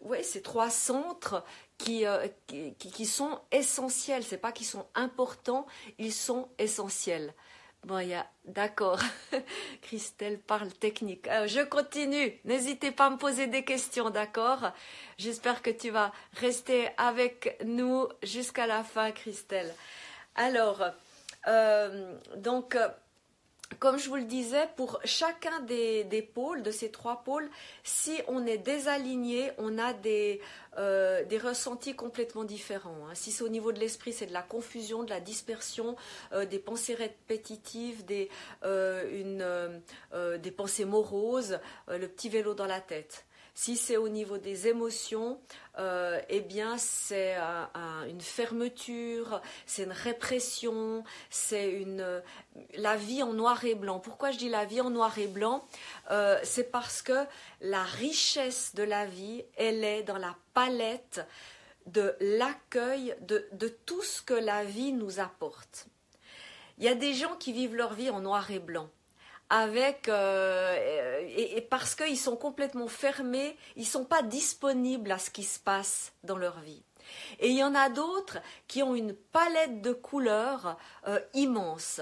ouais, 0.02 0.22
ces 0.22 0.42
trois 0.42 0.70
centres 0.70 1.44
qui, 1.78 2.06
euh, 2.06 2.26
qui, 2.46 2.74
qui, 2.74 3.06
sont 3.06 3.40
essentiels. 3.50 4.24
C'est 4.24 4.38
pas 4.38 4.52
qu'ils 4.52 4.66
sont 4.66 4.86
importants, 4.94 5.66
ils 5.98 6.12
sont 6.12 6.48
essentiels. 6.58 7.34
Bon, 7.84 8.06
d'accord. 8.44 9.00
Christelle 9.82 10.38
parle 10.38 10.72
technique. 10.72 11.28
je 11.46 11.64
continue. 11.64 12.38
N'hésitez 12.44 12.92
pas 12.92 13.06
à 13.06 13.10
me 13.10 13.16
poser 13.16 13.48
des 13.48 13.64
questions, 13.64 14.10
d'accord? 14.10 14.70
J'espère 15.18 15.62
que 15.62 15.70
tu 15.70 15.90
vas 15.90 16.12
rester 16.36 16.88
avec 16.96 17.58
nous 17.64 18.06
jusqu'à 18.22 18.68
la 18.68 18.84
fin, 18.84 19.10
Christelle. 19.10 19.74
Alors, 20.36 20.80
donc, 22.36 22.76
comme 23.78 23.98
je 23.98 24.08
vous 24.08 24.16
le 24.16 24.24
disais, 24.24 24.68
pour 24.76 25.00
chacun 25.04 25.60
des, 25.60 26.30
pôles, 26.34 26.62
de 26.62 26.70
ces 26.70 26.90
trois 26.90 27.22
pôles, 27.24 27.48
si 27.84 28.20
on 28.28 28.46
est 28.46 28.58
désaligné, 28.58 29.50
on 29.58 29.78
a 29.78 29.92
des, 29.92 30.40
euh, 30.78 31.22
ressentis 31.42 31.94
complètement 31.94 32.44
différents. 32.44 33.06
Hein. 33.08 33.14
Si 33.14 33.32
c'est 33.32 33.44
au 33.44 33.48
niveau 33.48 33.72
de 33.72 33.80
l'esprit, 33.80 34.12
c'est 34.12 34.26
de 34.26 34.32
la 34.32 34.42
confusion, 34.42 35.02
de 35.02 35.10
la 35.10 35.20
dispersion, 35.20 35.96
euh, 36.32 36.46
des 36.46 36.58
pensées 36.58 36.94
répétitives, 36.94 38.04
des, 38.04 38.28
euh, 38.64 39.78
des 40.38 40.50
pensées 40.50 40.84
moroses, 40.84 41.58
le 41.88 42.06
petit 42.06 42.28
vélo 42.28 42.54
dans 42.54 42.66
la 42.66 42.80
tête. 42.80 43.24
Si 43.54 43.76
c'est 43.76 43.98
au 43.98 44.08
niveau 44.08 44.38
des 44.38 44.66
émotions, 44.68 45.38
euh, 45.78 46.18
eh 46.30 46.40
bien 46.40 46.78
c'est 46.78 47.36
une 48.08 48.20
fermeture, 48.20 49.42
c'est 49.66 49.84
une 49.84 49.92
répression, 49.92 51.04
c'est 51.28 51.70
une 51.70 52.22
la 52.74 52.96
vie 52.96 53.22
en 53.22 53.34
noir 53.34 53.64
et 53.64 53.74
blanc. 53.74 54.00
Pourquoi 54.00 54.30
je 54.30 54.38
dis 54.38 54.48
la 54.48 54.64
vie 54.64 54.80
en 54.80 54.90
noir 54.90 55.18
et 55.18 55.26
blanc? 55.26 55.64
Euh, 56.10 56.38
C'est 56.44 56.70
parce 56.70 57.02
que 57.02 57.26
la 57.60 57.82
richesse 57.82 58.74
de 58.74 58.82
la 58.82 59.04
vie, 59.06 59.44
elle 59.56 59.84
est 59.84 60.02
dans 60.02 60.18
la 60.18 60.34
palette 60.54 61.20
de 61.86 62.16
l'accueil 62.20 63.14
de 63.20 63.68
tout 63.84 64.02
ce 64.02 64.22
que 64.22 64.34
la 64.34 64.64
vie 64.64 64.92
nous 64.92 65.20
apporte. 65.20 65.86
Il 66.78 66.84
y 66.84 66.88
a 66.88 66.94
des 66.94 67.12
gens 67.12 67.36
qui 67.36 67.52
vivent 67.52 67.74
leur 67.74 67.92
vie 67.92 68.10
en 68.10 68.20
noir 68.20 68.50
et 68.50 68.58
blanc 68.58 68.88
euh, 70.08 71.28
et, 71.36 71.60
parce 71.62 71.94
qu'ils 71.94 72.18
sont 72.18 72.36
complètement 72.36 72.88
fermés, 72.88 73.56
ils 73.76 73.86
sont 73.86 74.04
pas 74.04 74.22
disponibles 74.22 75.12
à 75.12 75.18
ce 75.18 75.30
qui 75.30 75.44
se 75.44 75.58
passe 75.58 76.12
dans 76.24 76.36
leur 76.36 76.60
vie. 76.60 76.82
Et 77.40 77.48
il 77.48 77.56
y 77.56 77.64
en 77.64 77.74
a 77.74 77.88
d'autres 77.88 78.38
qui 78.68 78.82
ont 78.82 78.94
une 78.94 79.14
palette 79.14 79.82
de 79.82 79.92
couleurs 79.92 80.78
euh, 81.06 81.20
immense. 81.34 82.00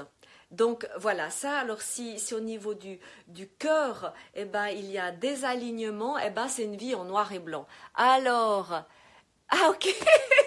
Donc 0.51 0.89
voilà, 0.97 1.31
ça, 1.31 1.59
alors 1.59 1.81
si, 1.81 2.19
si 2.19 2.35
au 2.35 2.41
niveau 2.41 2.75
du, 2.75 2.99
du 3.29 3.49
cœur, 3.49 4.13
eh 4.35 4.45
ben, 4.45 4.67
il 4.67 4.91
y 4.91 4.99
a 4.99 5.13
des 5.13 5.45
alignements, 5.45 6.19
eh 6.19 6.31
ben, 6.31 6.49
c'est 6.49 6.65
une 6.65 6.77
vie 6.77 6.95
en 6.95 7.05
noir 7.05 7.33
et 7.33 7.39
blanc. 7.39 7.67
Alors, 7.95 8.83
ah 9.49 9.71
ok 9.71 9.89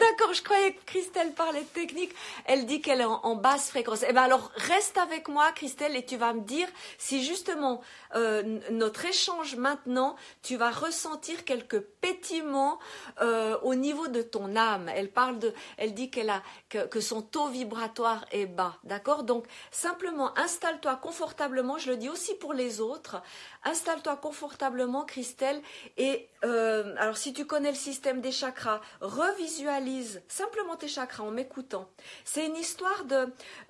D'accord, 0.00 0.32
je 0.32 0.42
croyais 0.42 0.72
que 0.72 0.84
Christelle 0.84 1.32
parlait 1.32 1.62
de 1.62 1.66
technique. 1.66 2.14
Elle 2.44 2.66
dit 2.66 2.80
qu'elle 2.80 3.00
est 3.00 3.04
en, 3.04 3.34
basse 3.36 3.70
fréquence. 3.70 4.04
Eh 4.08 4.12
bien 4.12 4.22
alors, 4.22 4.50
reste 4.56 4.98
avec 4.98 5.28
moi, 5.28 5.50
Christelle, 5.52 5.96
et 5.96 6.04
tu 6.04 6.16
vas 6.16 6.32
me 6.32 6.40
dire 6.40 6.68
si 6.98 7.24
justement 7.24 7.80
euh, 8.14 8.60
notre 8.70 9.06
échange 9.06 9.56
maintenant, 9.56 10.16
tu 10.42 10.56
vas 10.56 10.70
ressentir 10.70 11.44
quelques 11.44 11.80
pétiments 11.80 12.78
euh, 13.20 13.56
au 13.62 13.74
niveau 13.74 14.08
de 14.08 14.22
ton 14.22 14.56
âme. 14.56 14.90
Elle 14.94 15.10
parle 15.10 15.38
de, 15.38 15.54
elle 15.76 15.94
dit 15.94 16.10
qu'elle 16.10 16.30
a 16.30 16.42
que, 16.68 16.86
que, 16.86 17.00
son 17.00 17.22
taux 17.22 17.48
vibratoire 17.48 18.24
est 18.32 18.46
bas. 18.46 18.76
D'accord? 18.84 19.22
Donc, 19.22 19.46
simplement 19.70 20.36
installe-toi 20.38 20.96
confortablement. 20.96 21.78
Je 21.78 21.90
le 21.90 21.96
dis 21.96 22.08
aussi 22.08 22.34
pour 22.34 22.52
les 22.52 22.80
autres. 22.80 23.22
Installe-toi 23.64 24.16
confortablement, 24.16 25.04
Christelle. 25.04 25.60
Et 25.96 26.28
euh, 26.44 26.94
alors, 26.96 27.16
si 27.16 27.32
tu 27.32 27.44
connais 27.44 27.70
le 27.70 27.76
système 27.76 28.20
des 28.20 28.32
chakras, 28.32 28.80
revisualise 29.00 30.22
simplement 30.28 30.76
tes 30.76 30.88
chakras 30.88 31.24
en 31.24 31.30
m'écoutant. 31.30 31.88
C'est 32.24 32.46
une 32.46 32.56
histoire 32.56 33.04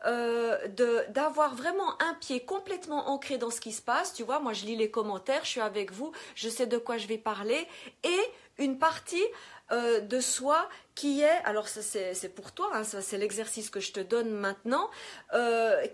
euh, 0.07 0.69
de 0.69 1.05
d'avoir 1.11 1.55
vraiment 1.55 2.01
un 2.01 2.15
pied 2.15 2.41
complètement 2.41 3.11
ancré 3.11 3.39
dans 3.39 3.51
ce 3.51 3.61
qui 3.61 3.73
se 3.73 3.83
passe. 3.83 4.15
Tu 4.15 4.23
vois, 4.23 4.39
moi, 4.39 4.53
je 4.53 4.65
lis 4.65 4.77
les 4.77 4.91
commentaires, 4.91 5.45
je 5.45 5.51
suis 5.51 5.61
avec 5.61 5.93
vous, 5.93 6.13
je 6.35 6.49
sais 6.49 6.67
de 6.67 6.79
quoi 6.79 6.97
je 6.97 7.07
vais 7.07 7.19
parler, 7.19 7.67
et 8.05 8.21
une 8.61 8.79
partie 8.79 9.25
euh, 9.73 9.99
de 10.01 10.21
soi 10.21 10.69
qui 10.95 11.23
est, 11.23 11.41
alors 11.45 11.67
c'est 11.67 12.35
pour 12.35 12.53
toi, 12.53 12.71
hein, 12.75 12.85
c'est 12.85 13.19
l'exercice 13.19 13.71
que 13.71 13.81
je 13.81 13.93
te 13.93 14.01
donne 14.01 14.31
maintenant, 14.31 14.91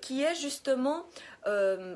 qui 0.03 0.23
est 0.23 0.35
justement 0.35 1.07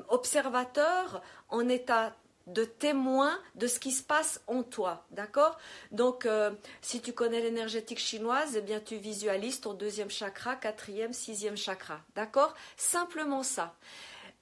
observateur 0.09 1.21
en 1.49 1.67
état 1.67 2.15
de 2.47 2.63
témoin 2.65 3.39
de 3.55 3.67
ce 3.67 3.79
qui 3.79 3.91
se 3.91 4.03
passe 4.03 4.41
en 4.47 4.63
toi, 4.63 5.05
d'accord? 5.11 5.57
Donc, 5.91 6.25
euh, 6.25 6.51
si 6.81 7.01
tu 7.01 7.13
connais 7.13 7.41
l'énergétique 7.41 7.99
chinoise, 7.99 8.55
eh 8.55 8.61
bien, 8.61 8.79
tu 8.79 8.97
visualises 8.97 9.61
ton 9.61 9.73
deuxième 9.73 10.09
chakra, 10.09 10.55
quatrième, 10.55 11.13
sixième 11.13 11.57
chakra, 11.57 12.01
d'accord? 12.15 12.53
Simplement 12.77 13.43
ça. 13.43 13.75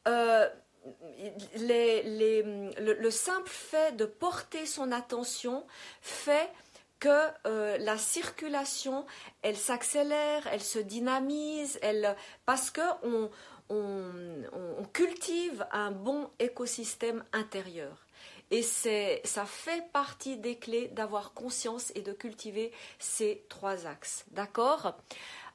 Euh, 0.07 0.49
le, 1.57 3.09
simple 3.09 3.49
fait 3.49 3.95
de 3.95 4.05
porter 4.05 4.65
son 4.65 4.91
attention 4.91 5.65
fait 6.01 6.49
que 6.99 7.27
euh, 7.45 7.77
la 7.77 7.97
circulation, 7.97 9.05
elle 9.41 9.57
s'accélère, 9.57 10.47
elle 10.51 10.61
se 10.61 10.79
dynamise, 10.79 11.79
elle, 11.81 12.15
parce 12.45 12.71
que 12.71 12.81
on, 13.03 13.29
cultive 14.93 15.65
un 15.71 15.91
bon 15.91 16.27
écosystème 16.39 17.23
intérieur. 17.33 18.07
Et 18.51 18.63
ça 18.63 19.45
fait 19.45 19.91
partie 19.91 20.37
des 20.37 20.57
clés 20.57 20.87
d'avoir 20.87 21.33
conscience 21.33 21.91
et 21.93 22.01
de 22.01 22.11
cultiver 22.11 22.71
ces 22.97 23.45
trois 23.47 23.85
axes. 23.85 24.25
D'accord? 24.31 24.97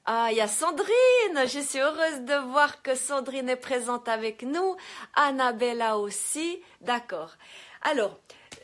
Ah, 0.06 0.28
il 0.30 0.36
y 0.36 0.42
a 0.42 0.48
Sandrine 0.48 1.46
Je 1.46 1.60
suis 1.60 1.78
heureuse 1.78 2.20
de 2.20 2.34
voir 2.50 2.82
que 2.82 2.94
Sandrine 2.94 3.48
est 3.48 3.56
présente 3.56 4.06
avec 4.06 4.42
nous. 4.42 4.76
Annabella 5.14 5.96
aussi. 5.96 6.62
D'accord. 6.82 7.30
Alors, 7.80 8.18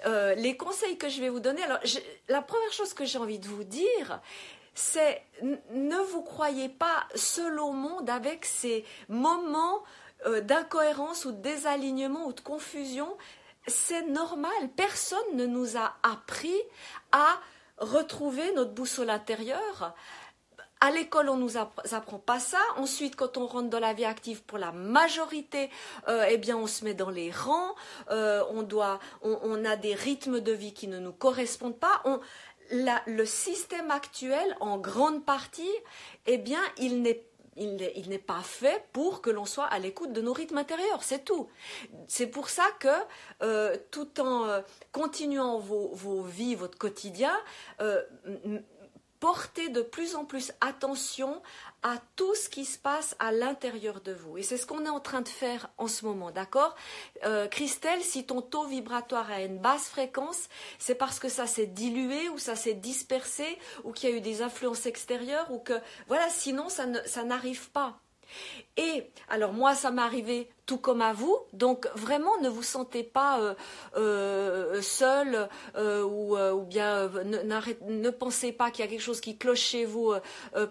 euh, 0.04 0.34
les 0.34 0.58
conseils 0.58 0.98
que 0.98 1.08
je 1.08 1.18
vais 1.22 1.30
vous 1.30 1.40
donner. 1.40 1.62
Alors, 1.62 1.78
la 2.28 2.42
première 2.42 2.72
chose 2.72 2.92
que 2.92 3.06
j'ai 3.06 3.18
envie 3.18 3.38
de 3.38 3.48
vous 3.48 3.64
dire, 3.64 4.20
c'est 4.74 5.22
ne 5.70 5.96
vous 5.96 6.20
croyez 6.20 6.68
pas 6.68 7.08
seul 7.14 7.58
au 7.58 7.72
monde 7.72 8.10
avec 8.10 8.44
ces 8.44 8.84
moments 9.08 9.82
euh, 10.26 10.42
d'incohérence 10.42 11.24
ou 11.24 11.32
de 11.32 11.40
désalignement 11.40 12.26
ou 12.26 12.34
de 12.34 12.40
confusion. 12.40 13.16
C'est 13.66 14.02
normal. 14.02 14.68
Personne 14.76 15.36
ne 15.36 15.46
nous 15.46 15.78
a 15.78 15.96
appris 16.02 16.60
à 17.12 17.40
retrouver 17.78 18.52
notre 18.52 18.72
boussole 18.72 19.08
intérieure. 19.08 19.94
À 20.82 20.90
l'école, 20.90 21.28
on 21.28 21.36
nous 21.36 21.58
apprend 21.58 22.18
pas 22.18 22.40
ça. 22.40 22.58
Ensuite, 22.76 23.14
quand 23.14 23.36
on 23.36 23.46
rentre 23.46 23.68
dans 23.68 23.80
la 23.80 23.92
vie 23.92 24.06
active, 24.06 24.42
pour 24.42 24.56
la 24.56 24.72
majorité, 24.72 25.68
euh, 26.08 26.24
eh 26.26 26.38
bien, 26.38 26.56
on 26.56 26.66
se 26.66 26.84
met 26.84 26.94
dans 26.94 27.10
les 27.10 27.30
rangs. 27.30 27.74
Euh, 28.10 28.42
on 28.50 28.62
doit, 28.62 28.98
on, 29.20 29.62
a 29.66 29.76
des 29.76 29.94
rythmes 29.94 30.40
de 30.40 30.52
vie 30.52 30.72
qui 30.72 30.88
ne 30.88 30.98
nous 30.98 31.12
correspondent 31.12 31.78
pas. 31.78 32.02
Le 32.70 33.24
système 33.26 33.90
actuel, 33.90 34.56
en 34.60 34.78
grande 34.78 35.22
partie, 35.22 35.68
eh 36.24 36.38
bien, 36.38 36.60
il 36.78 37.02
n'est 37.02 38.18
pas 38.18 38.40
fait 38.42 38.82
pour 38.94 39.20
que 39.20 39.28
l'on 39.28 39.44
soit 39.44 39.66
à 39.66 39.78
l'écoute 39.78 40.14
de 40.14 40.22
nos 40.22 40.32
rythmes 40.32 40.56
intérieurs, 40.56 41.02
c'est 41.02 41.26
tout. 41.26 41.50
C'est 42.08 42.28
pour 42.28 42.48
ça 42.48 42.64
que, 42.78 42.88
euh, 43.42 43.76
tout 43.90 44.18
en 44.18 44.62
continuant 44.92 45.58
vos, 45.58 46.22
vies, 46.22 46.54
votre 46.54 46.78
quotidien, 46.78 47.36
portez 49.20 49.68
de 49.68 49.82
plus 49.82 50.16
en 50.16 50.24
plus 50.24 50.52
attention 50.60 51.40
à 51.82 51.96
tout 52.16 52.34
ce 52.34 52.48
qui 52.48 52.64
se 52.64 52.78
passe 52.78 53.14
à 53.18 53.32
l'intérieur 53.32 54.00
de 54.00 54.12
vous. 54.12 54.38
Et 54.38 54.42
c'est 54.42 54.56
ce 54.56 54.66
qu'on 54.66 54.84
est 54.84 54.90
en 54.90 55.00
train 55.00 55.20
de 55.20 55.28
faire 55.28 55.70
en 55.78 55.86
ce 55.86 56.04
moment, 56.04 56.30
d'accord? 56.30 56.74
Euh, 57.24 57.46
Christelle, 57.46 58.02
si 58.02 58.24
ton 58.24 58.42
taux 58.42 58.66
vibratoire 58.66 59.30
a 59.30 59.42
une 59.42 59.58
basse 59.58 59.88
fréquence, 59.88 60.48
c'est 60.78 60.94
parce 60.94 61.18
que 61.18 61.28
ça 61.28 61.46
s'est 61.46 61.66
dilué 61.66 62.28
ou 62.30 62.38
ça 62.38 62.56
s'est 62.56 62.74
dispersé 62.74 63.58
ou 63.84 63.92
qu'il 63.92 64.10
y 64.10 64.12
a 64.12 64.16
eu 64.16 64.20
des 64.20 64.42
influences 64.42 64.86
extérieures 64.86 65.50
ou 65.50 65.58
que... 65.58 65.78
Voilà, 66.08 66.28
sinon 66.30 66.68
ça 66.68 67.24
n'arrive 67.24 67.70
pas. 67.70 68.00
Et 68.76 69.10
alors 69.28 69.52
moi, 69.52 69.74
ça 69.74 69.90
m'est 69.90 70.02
arrivé 70.02 70.48
tout 70.70 70.78
comme 70.78 71.02
à 71.02 71.12
vous, 71.12 71.36
donc 71.52 71.88
vraiment 71.96 72.40
ne 72.42 72.48
vous 72.48 72.62
sentez 72.62 73.02
pas 73.02 73.40
euh, 73.40 73.54
euh, 73.96 74.80
seul 74.80 75.48
euh, 75.76 76.04
ou, 76.04 76.62
bien 76.62 77.08
ne, 77.08 78.10
pensez 78.10 78.52
pas 78.52 78.70
qu'il 78.70 78.84
y 78.84 78.86
a 78.88 78.90
quelque 78.90 79.02
chose 79.02 79.20
qui 79.20 79.36
cloche 79.36 79.60
chez 79.60 79.84
vous 79.84 80.14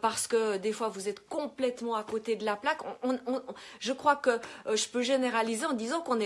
parce 0.02 0.28
que 0.28 0.56
des 0.56 0.72
fois 0.72 0.88
vous 0.88 1.10
êtes 1.10 1.28
complètement 1.28 1.96
à 1.96 2.04
côté 2.04 2.38
de 2.38 2.46
la 2.46 2.56
plaque. 2.56 2.80
je 3.82 3.92
crois 3.92 4.16
que 4.16 4.40
je 4.74 4.88
peux 4.88 5.02
généraliser 5.02 5.66
en 5.66 5.74
disant 5.74 6.02
qu'on 6.02 6.22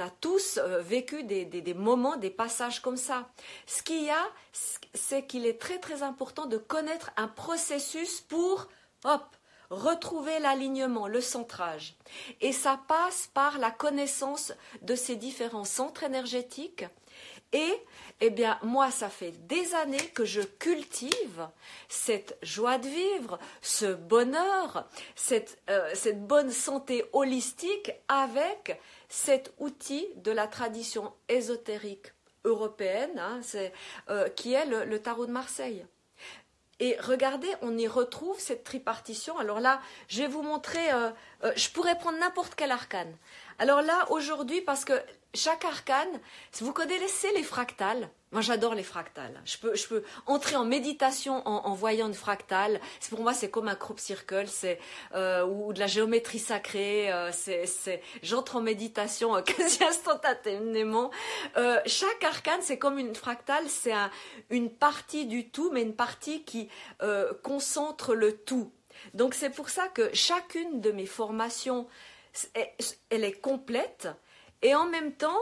a 0.00 0.10
tous 0.22 0.58
vécu 0.80 1.22
des, 1.22 1.44
des 1.44 1.74
moments, 1.74 2.16
des 2.16 2.30
passages 2.30 2.80
comme 2.80 2.96
ça. 2.96 3.28
Ce 3.66 3.82
qu'il 3.82 4.02
y 4.02 4.10
a, 4.10 4.26
c'est 4.94 5.26
qu'il 5.26 5.46
est 5.46 5.60
très 5.60 5.78
très 5.78 6.02
important 6.02 6.46
de 6.46 6.56
connaître 6.56 7.10
un 7.18 7.28
processus 7.28 8.22
pour 8.22 8.68
hop 9.04 9.36
retrouver 9.70 10.38
l'alignement, 10.40 11.06
le 11.06 11.20
centrage. 11.20 11.94
Et 12.40 12.52
ça 12.52 12.80
passe 12.88 13.30
par 13.32 13.58
la 13.58 13.70
connaissance 13.70 14.52
de 14.82 14.94
ces 14.94 15.16
différents 15.16 15.64
centres 15.64 16.02
énergétiques. 16.02 16.84
Et, 17.52 17.82
eh 18.20 18.30
bien, 18.30 18.58
moi, 18.62 18.90
ça 18.90 19.08
fait 19.08 19.32
des 19.46 19.74
années 19.74 19.98
que 20.14 20.24
je 20.24 20.42
cultive 20.42 21.48
cette 21.88 22.38
joie 22.42 22.78
de 22.78 22.86
vivre, 22.86 23.38
ce 23.60 23.94
bonheur, 23.94 24.88
cette, 25.16 25.60
euh, 25.68 25.92
bonne 26.14 26.50
santé 26.50 27.04
holistique 27.12 27.92
avec 28.06 28.80
cet 29.08 29.52
outil 29.58 30.06
de 30.16 30.30
la 30.30 30.46
tradition 30.46 31.12
ésotérique 31.28 32.12
européenne, 32.44 33.18
hein, 33.18 33.40
euh, 34.08 34.28
qui 34.28 34.52
est 34.52 34.66
le 34.66 34.98
tarot 35.00 35.26
de 35.26 35.32
Marseille. 35.32 35.84
Et 36.80 36.96
regardez, 36.98 37.48
on 37.60 37.76
y 37.76 37.86
retrouve 37.86 38.40
cette 38.40 38.64
tripartition. 38.64 39.38
Alors 39.38 39.60
là, 39.60 39.80
je 40.08 40.22
vais 40.22 40.28
vous 40.28 40.42
montrer, 40.42 40.90
euh, 40.92 41.10
euh, 41.44 41.52
je 41.54 41.68
pourrais 41.68 41.98
prendre 41.98 42.18
n'importe 42.18 42.54
quel 42.56 42.70
arcane. 42.70 43.14
Alors 43.60 43.82
là, 43.82 44.06
aujourd'hui, 44.10 44.62
parce 44.62 44.86
que 44.86 44.94
chaque 45.34 45.66
arcane, 45.66 46.08
vous 46.60 46.72
connaissez 46.72 47.30
les 47.34 47.42
fractales, 47.42 48.10
moi, 48.32 48.42
j'adore 48.42 48.74
les 48.74 48.84
fractales. 48.84 49.42
Je 49.44 49.58
peux, 49.58 50.04
entrer 50.26 50.54
en 50.54 50.64
méditation 50.64 51.46
en, 51.46 51.74
voyant 51.74 52.06
une 52.06 52.14
fractale. 52.14 52.80
Pour 53.10 53.22
moi, 53.22 53.34
c'est 53.34 53.50
comme 53.50 53.66
un 53.66 53.74
crop 53.74 53.98
circle, 53.98 54.46
c'est 54.46 54.78
euh, 55.16 55.44
ou 55.44 55.72
de 55.72 55.80
la 55.80 55.88
géométrie 55.88 56.38
sacrée. 56.38 57.12
Euh, 57.12 57.32
c'est, 57.32 58.00
j'entre 58.22 58.54
en 58.56 58.60
méditation 58.60 59.36
euh, 59.36 59.42
quasi 59.42 59.82
instantanément. 59.82 61.10
Chaque 61.86 62.22
arcane, 62.22 62.62
c'est 62.62 62.78
comme 62.78 63.00
une 63.00 63.16
fractale, 63.16 63.68
c'est 63.68 63.94
une 64.48 64.70
partie 64.70 65.26
du 65.26 65.50
tout, 65.50 65.70
mais 65.72 65.82
une 65.82 65.96
partie 65.96 66.44
qui 66.44 66.68
concentre 67.42 68.14
le 68.14 68.36
tout. 68.36 68.72
Donc, 69.14 69.34
c'est 69.34 69.50
pour 69.50 69.70
ça 69.70 69.88
que 69.88 70.10
chacune 70.14 70.80
de 70.80 70.92
mes 70.92 71.06
formations, 71.06 71.88
elle 73.10 73.24
est 73.24 73.40
complète 73.40 74.08
et 74.62 74.74
en 74.74 74.86
même 74.86 75.12
temps 75.12 75.40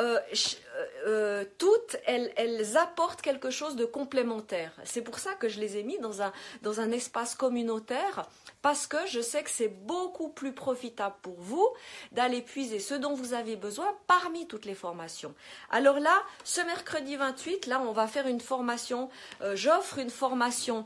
euh, 0.00 0.18
euh, 0.18 0.86
euh, 1.06 1.44
toutes, 1.58 1.96
elles, 2.06 2.76
apportent 2.78 3.20
quelque 3.20 3.50
chose 3.50 3.76
de 3.76 3.84
complémentaire. 3.84 4.72
C'est 4.84 5.02
pour 5.02 5.18
ça 5.18 5.34
que 5.34 5.48
je 5.48 5.60
les 5.60 5.76
ai 5.76 5.82
mis 5.82 5.98
dans 5.98 6.22
un, 6.22 6.32
dans 6.62 6.80
un 6.80 6.90
espace 6.90 7.34
communautaire, 7.34 8.26
parce 8.62 8.86
que 8.86 8.98
je 9.06 9.20
sais 9.20 9.42
que 9.42 9.50
c'est 9.50 9.68
beaucoup 9.68 10.28
plus 10.28 10.52
profitable 10.52 11.14
pour 11.22 11.36
vous 11.38 11.66
d'aller 12.12 12.42
puiser 12.42 12.78
ce 12.78 12.94
dont 12.94 13.14
vous 13.14 13.34
avez 13.34 13.56
besoin 13.56 13.94
parmi 14.06 14.46
toutes 14.46 14.64
les 14.64 14.74
formations. 14.74 15.34
Alors 15.70 15.98
là, 15.98 16.22
ce 16.44 16.60
mercredi 16.62 17.16
28, 17.16 17.66
là, 17.66 17.80
on 17.80 17.92
va 17.92 18.06
faire 18.06 18.26
une 18.26 18.40
formation, 18.40 19.08
j'offre 19.54 19.98
une 19.98 20.10
formation 20.10 20.84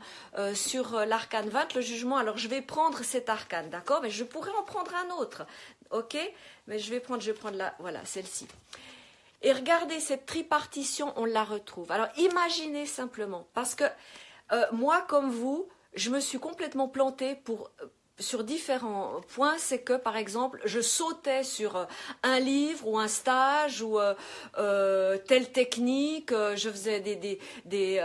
sur 0.53 1.05
l'arcane 1.05 1.49
20, 1.49 1.73
le 1.75 1.81
jugement. 1.81 2.17
Alors 2.17 2.37
je 2.37 2.47
vais 2.47 2.61
prendre 2.61 3.03
cet 3.03 3.29
arcane, 3.29 3.69
d'accord? 3.69 4.01
Mais 4.01 4.09
je 4.09 4.23
pourrais 4.23 4.51
en 4.51 4.63
prendre 4.63 4.91
un 4.95 5.13
autre, 5.15 5.45
ok? 5.91 6.17
Mais 6.67 6.79
je 6.79 6.89
vais 6.89 6.99
prendre, 6.99 7.21
je 7.21 7.31
vais 7.31 7.37
prendre 7.37 7.57
la, 7.57 7.75
voilà, 7.79 8.03
celle-ci. 8.05 8.47
Et 9.41 9.53
regardez, 9.53 9.99
cette 9.99 10.25
tripartition, 10.25 11.13
on 11.17 11.25
la 11.25 11.43
retrouve. 11.43 11.91
Alors 11.91 12.07
imaginez 12.17 12.85
simplement, 12.85 13.47
parce 13.53 13.75
que 13.75 13.83
euh, 14.51 14.65
moi 14.71 15.01
comme 15.07 15.29
vous, 15.29 15.67
je 15.95 16.09
me 16.09 16.19
suis 16.19 16.39
complètement 16.39 16.87
plantée 16.87 17.35
pour 17.35 17.71
sur 18.19 18.43
différents 18.45 19.19
points, 19.27 19.57
c'est 19.57 19.79
que 19.79 19.93
par 19.93 20.15
exemple, 20.15 20.61
je 20.63 20.79
sautais 20.79 21.43
sur 21.43 21.75
euh, 21.75 21.85
un 22.23 22.39
livre 22.39 22.87
ou 22.87 22.97
un 22.97 23.09
stage 23.09 23.81
ou 23.81 23.99
euh, 23.99 24.13
euh, 24.57 25.17
telle 25.17 25.51
technique, 25.51 26.31
je 26.31 26.69
faisais 26.69 27.01
des, 27.01 27.15
des, 27.15 27.39
des 27.65 27.95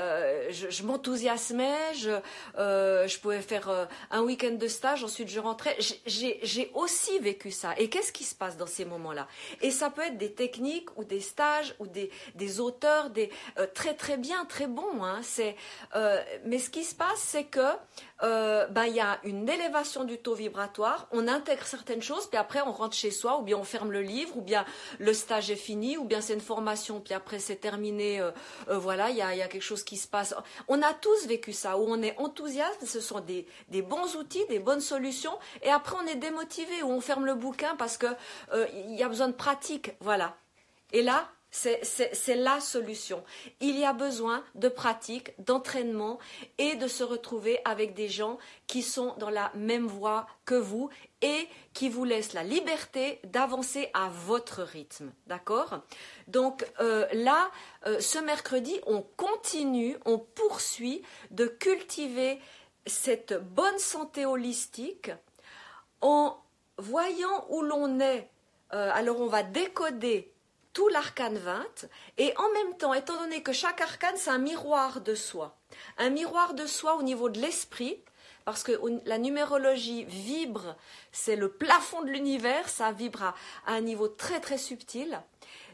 je, 0.50 0.82
m'enthousiasmais, 0.82 1.94
je, 1.94 2.10
je 2.56 3.18
pouvais 3.20 3.40
faire 3.40 3.88
un 4.10 4.22
week-end 4.22 4.52
de 4.52 4.66
stage, 4.66 5.04
ensuite 5.04 5.28
je 5.28 5.40
rentrais. 5.40 5.76
J'ai 6.06 6.70
aussi 6.74 7.18
vécu 7.20 7.50
ça. 7.50 7.74
Et 7.78 7.88
qu'est-ce 7.88 8.12
qui 8.12 8.24
se 8.24 8.34
passe 8.34 8.56
dans 8.56 8.66
ces 8.66 8.84
moments-là? 8.84 9.28
Et 9.60 9.70
ça 9.70 9.90
peut 9.90 10.02
être 10.02 10.18
des 10.18 10.32
techniques 10.32 10.88
ou 10.96 11.04
des 11.04 11.20
stages 11.20 11.74
ou 11.78 11.86
des, 11.86 12.10
des 12.34 12.60
auteurs, 12.60 13.10
des 13.10 13.30
très 13.74 13.94
très 13.94 14.16
bien, 14.16 14.44
très 14.44 14.66
bons. 14.66 15.04
Hein, 15.04 15.20
c'est, 15.22 15.56
mais 16.44 16.58
ce 16.58 16.70
qui 16.70 16.84
se 16.84 16.94
passe, 16.94 17.18
c'est 17.18 17.44
que 17.44 17.60
ben, 18.22 18.84
il 18.86 18.94
y 18.94 19.00
a 19.00 19.18
une 19.24 19.48
élévation 19.48 20.04
du 20.04 20.18
taux 20.18 20.34
vibratoire, 20.34 21.08
on 21.10 21.28
intègre 21.28 21.66
certaines 21.66 22.02
choses, 22.02 22.26
puis 22.26 22.38
après 22.38 22.60
on 22.60 22.72
rentre 22.72 22.96
chez 22.96 23.10
soi, 23.10 23.38
ou 23.38 23.42
bien 23.42 23.56
on 23.56 23.64
ferme 23.64 23.90
le 23.90 24.02
livre, 24.02 24.36
ou 24.36 24.42
bien 24.42 24.64
le 24.98 25.12
stage 25.12 25.50
est 25.50 25.56
fini, 25.56 25.96
ou 25.96 26.04
bien 26.04 26.20
c'est 26.20 26.34
une 26.34 26.40
formation, 26.40 27.00
puis 27.00 27.14
après 27.14 27.38
c'est 27.38 27.56
terminé, 27.56 28.20
euh, 28.20 28.30
euh, 28.68 28.78
voilà, 28.78 29.10
il 29.10 29.16
y 29.16 29.22
a, 29.22 29.48
quelque 29.48 29.60
chose 29.60 29.82
qui 29.82 29.96
se 29.96 30.06
passe. 30.06 30.34
On 30.68 30.82
a 30.82 30.92
tous 30.94 31.26
vécu 31.26 31.52
ça, 31.52 31.78
où 31.78 31.84
on 31.88 32.02
est 32.02 32.16
enthousiaste, 32.18 32.86
ce 32.86 33.00
sont 33.00 33.20
des, 33.20 33.46
des 33.68 33.82
bons 33.82 34.16
outils, 34.16 34.44
des 34.48 34.58
bonnes 34.58 34.80
solutions, 34.80 35.36
et 35.62 35.70
après 35.70 35.96
on 36.02 36.06
est 36.06 36.16
démotivé, 36.16 36.82
ou 36.82 36.90
on 36.90 37.00
ferme 37.00 37.26
le 37.26 37.34
bouquin 37.34 37.74
parce 37.76 37.96
que 37.96 38.06
il 38.54 38.96
y 38.96 39.02
a 39.02 39.08
besoin 39.08 39.28
de 39.28 39.34
pratique, 39.34 39.92
voilà. 40.00 40.36
Et 40.92 41.02
là, 41.02 41.28
c'est 41.50 42.36
la 42.36 42.60
solution. 42.60 43.24
Il 43.60 43.78
y 43.78 43.84
a 43.84 43.92
besoin 43.92 44.44
de 44.54 44.68
pratique, 44.68 45.32
d'entraînement 45.38 46.18
et 46.58 46.76
de 46.76 46.86
se 46.86 47.02
retrouver 47.02 47.58
avec 47.64 47.94
des 47.94 48.08
gens 48.08 48.38
qui 48.66 48.82
sont 48.82 49.14
dans 49.18 49.30
la 49.30 49.50
même 49.54 49.86
voie 49.86 50.26
que 50.44 50.54
vous 50.54 50.90
et 51.22 51.48
qui 51.74 51.88
vous 51.88 52.04
laissent 52.04 52.32
la 52.32 52.44
liberté 52.44 53.20
d'avancer 53.24 53.90
à 53.94 54.08
votre 54.08 54.62
rythme. 54.62 55.12
D'accord? 55.26 55.80
Donc 56.28 56.66
euh, 56.80 57.06
là, 57.12 57.50
euh, 57.86 58.00
ce 58.00 58.18
mercredi, 58.18 58.78
on 58.86 59.02
continue, 59.16 59.96
on 60.04 60.18
poursuit 60.18 61.02
de 61.30 61.46
cultiver 61.46 62.38
cette 62.86 63.34
bonne 63.34 63.78
santé 63.78 64.24
holistique 64.24 65.10
en 66.00 66.38
voyant 66.78 67.46
où 67.50 67.62
l'on 67.62 68.00
est. 68.00 68.28
Euh, 68.72 68.90
alors 68.94 69.20
on 69.20 69.26
va 69.26 69.42
décoder 69.42 70.32
tout 70.72 70.88
l'arcane 70.88 71.38
20 71.38 71.86
et 72.18 72.32
en 72.36 72.48
même 72.50 72.76
temps, 72.76 72.94
étant 72.94 73.20
donné 73.20 73.42
que 73.42 73.52
chaque 73.52 73.80
arcane, 73.80 74.16
c'est 74.16 74.30
un 74.30 74.38
miroir 74.38 75.00
de 75.00 75.14
soi, 75.14 75.56
un 75.98 76.10
miroir 76.10 76.54
de 76.54 76.66
soi 76.66 76.96
au 76.96 77.02
niveau 77.02 77.28
de 77.28 77.40
l'esprit, 77.40 78.02
parce 78.44 78.62
que 78.62 78.72
la 79.04 79.18
numérologie 79.18 80.04
vibre, 80.04 80.76
c'est 81.12 81.36
le 81.36 81.50
plafond 81.50 82.02
de 82.02 82.10
l'univers, 82.10 82.68
ça 82.68 82.90
vibre 82.92 83.22
à, 83.22 83.34
un 83.66 83.80
niveau 83.80 84.08
très 84.08 84.40
très 84.40 84.58
subtil. 84.58 85.20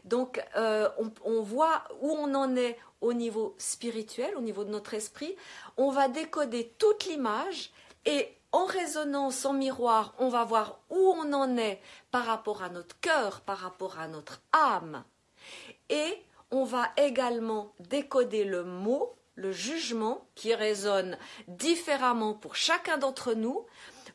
Donc 0.03 0.43
euh, 0.55 0.89
on, 0.97 1.11
on, 1.23 1.41
voit 1.41 1.83
où 2.01 2.11
on 2.11 2.33
en 2.33 2.55
est 2.55 2.77
au 3.01 3.13
niveau 3.13 3.55
spirituel, 3.57 4.35
au 4.35 4.41
niveau 4.41 4.63
de 4.63 4.69
notre 4.69 4.93
esprit. 4.93 5.35
On 5.77 5.91
va 5.91 6.07
décoder 6.07 6.73
toute 6.77 7.05
l'image 7.05 7.71
et 8.05 8.36
en 8.57 8.65
résonance, 8.65 9.45
en 9.45 9.53
miroir, 9.53 10.15
on 10.17 10.29
va 10.29 10.43
voir 10.43 10.79
où 10.89 11.13
on 11.15 11.31
en 11.31 11.57
est 11.57 11.79
par 12.09 12.25
rapport 12.25 12.63
à 12.63 12.69
notre 12.69 12.99
cœur, 12.99 13.41
par 13.41 13.59
rapport 13.59 13.99
à 13.99 14.07
notre 14.07 14.41
âme. 14.51 15.03
Et 15.89 16.23
on 16.49 16.63
va 16.63 16.91
également 16.97 17.75
décoder 17.79 18.45
le 18.45 18.63
mot, 18.63 19.15
le 19.35 19.51
jugement, 19.51 20.27
qui 20.33 20.55
résonne 20.55 21.19
différemment 21.47 22.33
pour 22.33 22.55
chacun 22.55 22.97
d'entre 22.97 23.35
nous, 23.35 23.63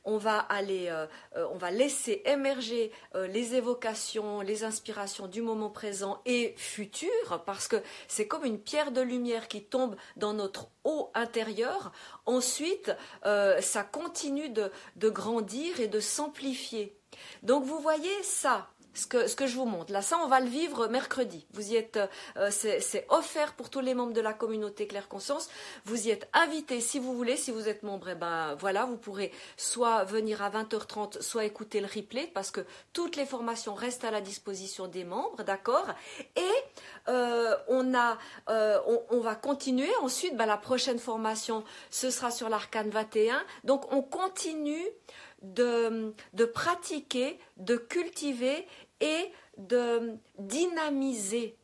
on 0.05 0.17
va 0.17 0.39
aller, 0.39 0.89
euh, 0.89 1.07
euh, 1.37 1.47
on 1.53 1.59
va 1.59 1.71
laisser 1.71 2.23
émerger 2.25 2.91
euh, 3.15 3.27
les 3.27 3.55
évocations, 3.55 4.41
les 4.41 4.65
inspirations 4.65 5.27
du 5.27 5.43
moment 5.43 5.71
présent 5.71 6.21
et 6.27 6.55
futur, 6.57 7.11
parce 7.47 7.69
que 7.69 7.77
c'est 8.09 8.27
comme 8.27 8.45
une 8.45 8.59
pierre 8.59 8.93
de 8.93 9.01
lumière 9.01 9.49
qui 9.49 9.63
tombe 9.63 9.97
dans 10.17 10.35
notre 10.35 10.69
eau 10.85 11.11
intérieure. 11.15 11.93
Ensuite, 12.27 12.93
ça 13.23 13.85
continue 13.85 14.49
de 14.49 15.09
grandir 15.09 15.81
et 15.81 15.89
de 15.89 16.01
s'amplifier. 16.01 16.97
Donc 17.43 17.65
vous 17.65 17.79
voyez 17.79 18.23
ça, 18.23 18.69
ce 18.95 19.07
que, 19.07 19.27
ce 19.27 19.37
que 19.37 19.47
je 19.47 19.57
vous 19.57 19.65
montre. 19.65 19.93
Là, 19.93 20.03
ça, 20.03 20.19
on 20.23 20.29
va 20.29 20.41
le 20.41 20.49
vivre 20.49 20.87
mercredi. 20.89 21.47
Vous 21.53 21.73
y 21.73 21.77
êtes, 21.77 21.99
euh, 22.37 22.51
c'est 22.51 23.07
offert 23.09 23.55
pour 23.55 23.71
tous 23.71 23.81
les 23.81 23.95
membres 23.95 24.13
de 24.13 24.21
la 24.21 24.33
communauté 24.33 24.87
Claire 24.87 25.09
Conscience. 25.09 25.49
Vous 25.85 26.09
y 26.09 26.11
êtes 26.11 26.29
invités 26.33 26.81
si 26.81 26.99
vous 26.99 27.15
voulez. 27.15 27.37
Si 27.37 27.51
vous 27.51 27.69
êtes 27.69 27.83
membre, 27.83 28.11
eh 28.11 28.15
ben 28.15 28.55
voilà, 28.57 28.85
vous 28.85 28.97
pourrez 28.97 29.33
soit 29.57 30.05
venir 30.05 30.43
à 30.43 30.51
20h30, 30.51 31.23
soit 31.23 31.45
écouter 31.45 31.81
le 31.81 31.87
replay, 31.87 32.31
parce 32.33 32.51
que 32.51 32.61
toutes 32.93 33.17
les 33.17 33.27
formations 33.27 33.75
restent 33.75 34.05
à 34.05 34.11
la 34.11 34.21
disposition 34.21 34.87
des 34.87 35.05
membres, 35.05 35.43
d'accord? 35.43 35.87
Et 36.37 36.43
euh, 37.09 37.57
on 37.69 37.95
a, 37.95 38.19
euh, 38.49 38.79
on, 39.11 39.21
va 39.21 39.35
continuer. 39.35 39.91
Ensuite, 40.03 40.37
ben, 40.37 40.47
la 40.47 40.57
prochaine 40.57 40.99
formation, 40.99 41.65
ce 41.91 42.11
sera 42.11 42.31
sur 42.31 42.49
l'arcane 42.49 42.91
21. 42.91 43.43
Donc, 43.65 43.93
on 43.93 44.03
continue 44.03 44.85
de, 45.43 46.15
de 46.33 46.45
pratiquer, 46.45 47.39
de 47.57 47.77
cultiver 47.77 48.67
et 49.01 49.33
de 49.59 50.17
dynamiser 50.39 51.57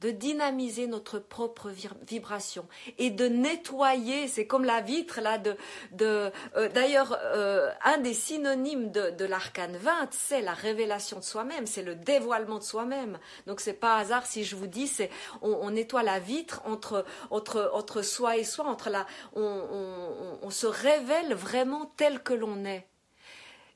de 0.00 0.10
dynamiser 0.10 0.86
notre 0.86 1.18
propre 1.18 1.70
vibration 2.06 2.68
et 2.98 3.10
de 3.10 3.28
nettoyer, 3.28 4.28
c'est 4.28 4.46
comme 4.46 4.64
la 4.64 4.82
vitre 4.82 5.20
là 5.22 5.38
de, 5.38 5.56
de 5.92 6.30
euh, 6.56 6.68
d'ailleurs 6.68 7.18
euh, 7.22 7.70
un 7.82 7.98
des 7.98 8.12
synonymes 8.12 8.90
de, 8.90 9.10
de 9.10 9.24
l'arcane 9.24 9.76
20, 9.76 10.08
c'est 10.10 10.42
la 10.42 10.52
révélation 10.52 11.18
de 11.18 11.24
soi-même, 11.24 11.66
c'est 11.66 11.82
le 11.82 11.94
dévoilement 11.94 12.58
de 12.58 12.64
soi-même. 12.64 13.18
Donc 13.46 13.60
c'est 13.60 13.72
pas 13.72 13.96
hasard 13.96 14.26
si 14.26 14.44
je 14.44 14.54
vous 14.54 14.66
dis 14.66 14.86
c'est 14.86 15.10
on, 15.40 15.70
nettoie 15.70 16.02
la 16.02 16.18
vitre 16.18 16.62
entre 16.66 17.04
entre 17.30 17.70
entre 17.72 18.02
soi 18.02 18.36
et 18.36 18.44
soi, 18.44 18.66
entre 18.66 18.90
la 18.90 19.06
on, 19.34 19.42
on, 19.42 20.38
on 20.42 20.50
se 20.50 20.66
révèle 20.66 21.34
vraiment 21.34 21.90
tel 21.96 22.22
que 22.22 22.34
l'on 22.34 22.64
est. 22.66 22.86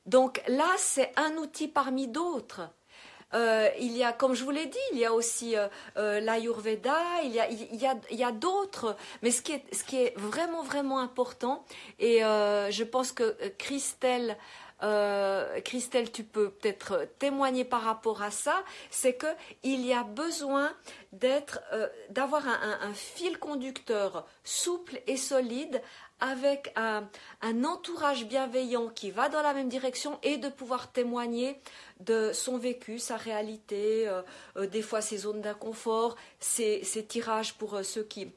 Donc 0.05 0.41
là, 0.47 0.69
c'est 0.77 1.11
un 1.15 1.35
outil 1.37 1.67
parmi 1.67 2.07
d'autres. 2.07 2.69
Euh, 3.33 3.69
il 3.79 3.95
y 3.95 4.03
a, 4.03 4.11
comme 4.11 4.33
je 4.33 4.43
vous 4.43 4.51
l'ai 4.51 4.65
dit, 4.65 4.77
il 4.91 4.99
y 4.99 5.05
a 5.05 5.13
aussi 5.13 5.55
euh, 5.55 5.67
euh, 5.97 6.19
l'Ayurveda, 6.19 6.97
il 7.23 7.31
y 7.31 7.39
a, 7.39 7.49
il 7.49 8.17
y 8.17 8.23
a, 8.23 8.31
d'autres. 8.31 8.95
Mais 9.21 9.31
ce 9.31 9.41
qui, 9.41 9.53
est, 9.53 10.17
vraiment, 10.17 10.63
vraiment 10.63 10.99
important, 10.99 11.65
et 11.99 12.19
je 12.19 12.83
pense 12.83 13.11
que 13.11 13.35
Christelle, 13.57 14.37
Christelle, 15.63 16.11
tu 16.11 16.23
peux 16.23 16.49
peut-être 16.49 17.07
témoigner 17.19 17.63
par 17.63 17.83
rapport 17.83 18.21
à 18.21 18.31
ça, 18.31 18.63
c'est 18.89 19.13
que 19.13 19.27
il 19.63 19.85
y 19.85 19.93
a 19.93 20.03
besoin 20.03 20.71
d'être, 21.11 21.59
d'avoir 22.09 22.47
un, 22.47 22.93
fil 22.93 23.37
conducteur 23.37 24.25
souple 24.43 25.01
et 25.07 25.17
solide 25.17 25.81
avec 26.21 26.71
un, 26.75 27.03
entourage 27.63 28.25
bienveillant 28.25 28.87
qui 28.87 29.11
va 29.11 29.27
dans 29.27 29.41
la 29.41 29.53
même 29.53 29.67
direction 29.67 30.19
et 30.23 30.37
de 30.37 30.49
pouvoir 30.49 30.91
témoigner 30.91 31.59
de 31.99 32.31
son 32.33 32.57
vécu, 32.57 32.99
sa 32.99 33.17
réalité, 33.17 34.07
euh, 34.07 34.21
euh, 34.57 34.67
des 34.67 34.81
fois 34.81 35.01
ses 35.01 35.17
zones 35.17 35.41
d'inconfort, 35.41 36.15
ses, 36.39 36.81
tirages 37.07 37.55
pour 37.55 37.75
euh, 37.75 37.83
ceux 37.83 38.03
qui 38.03 38.31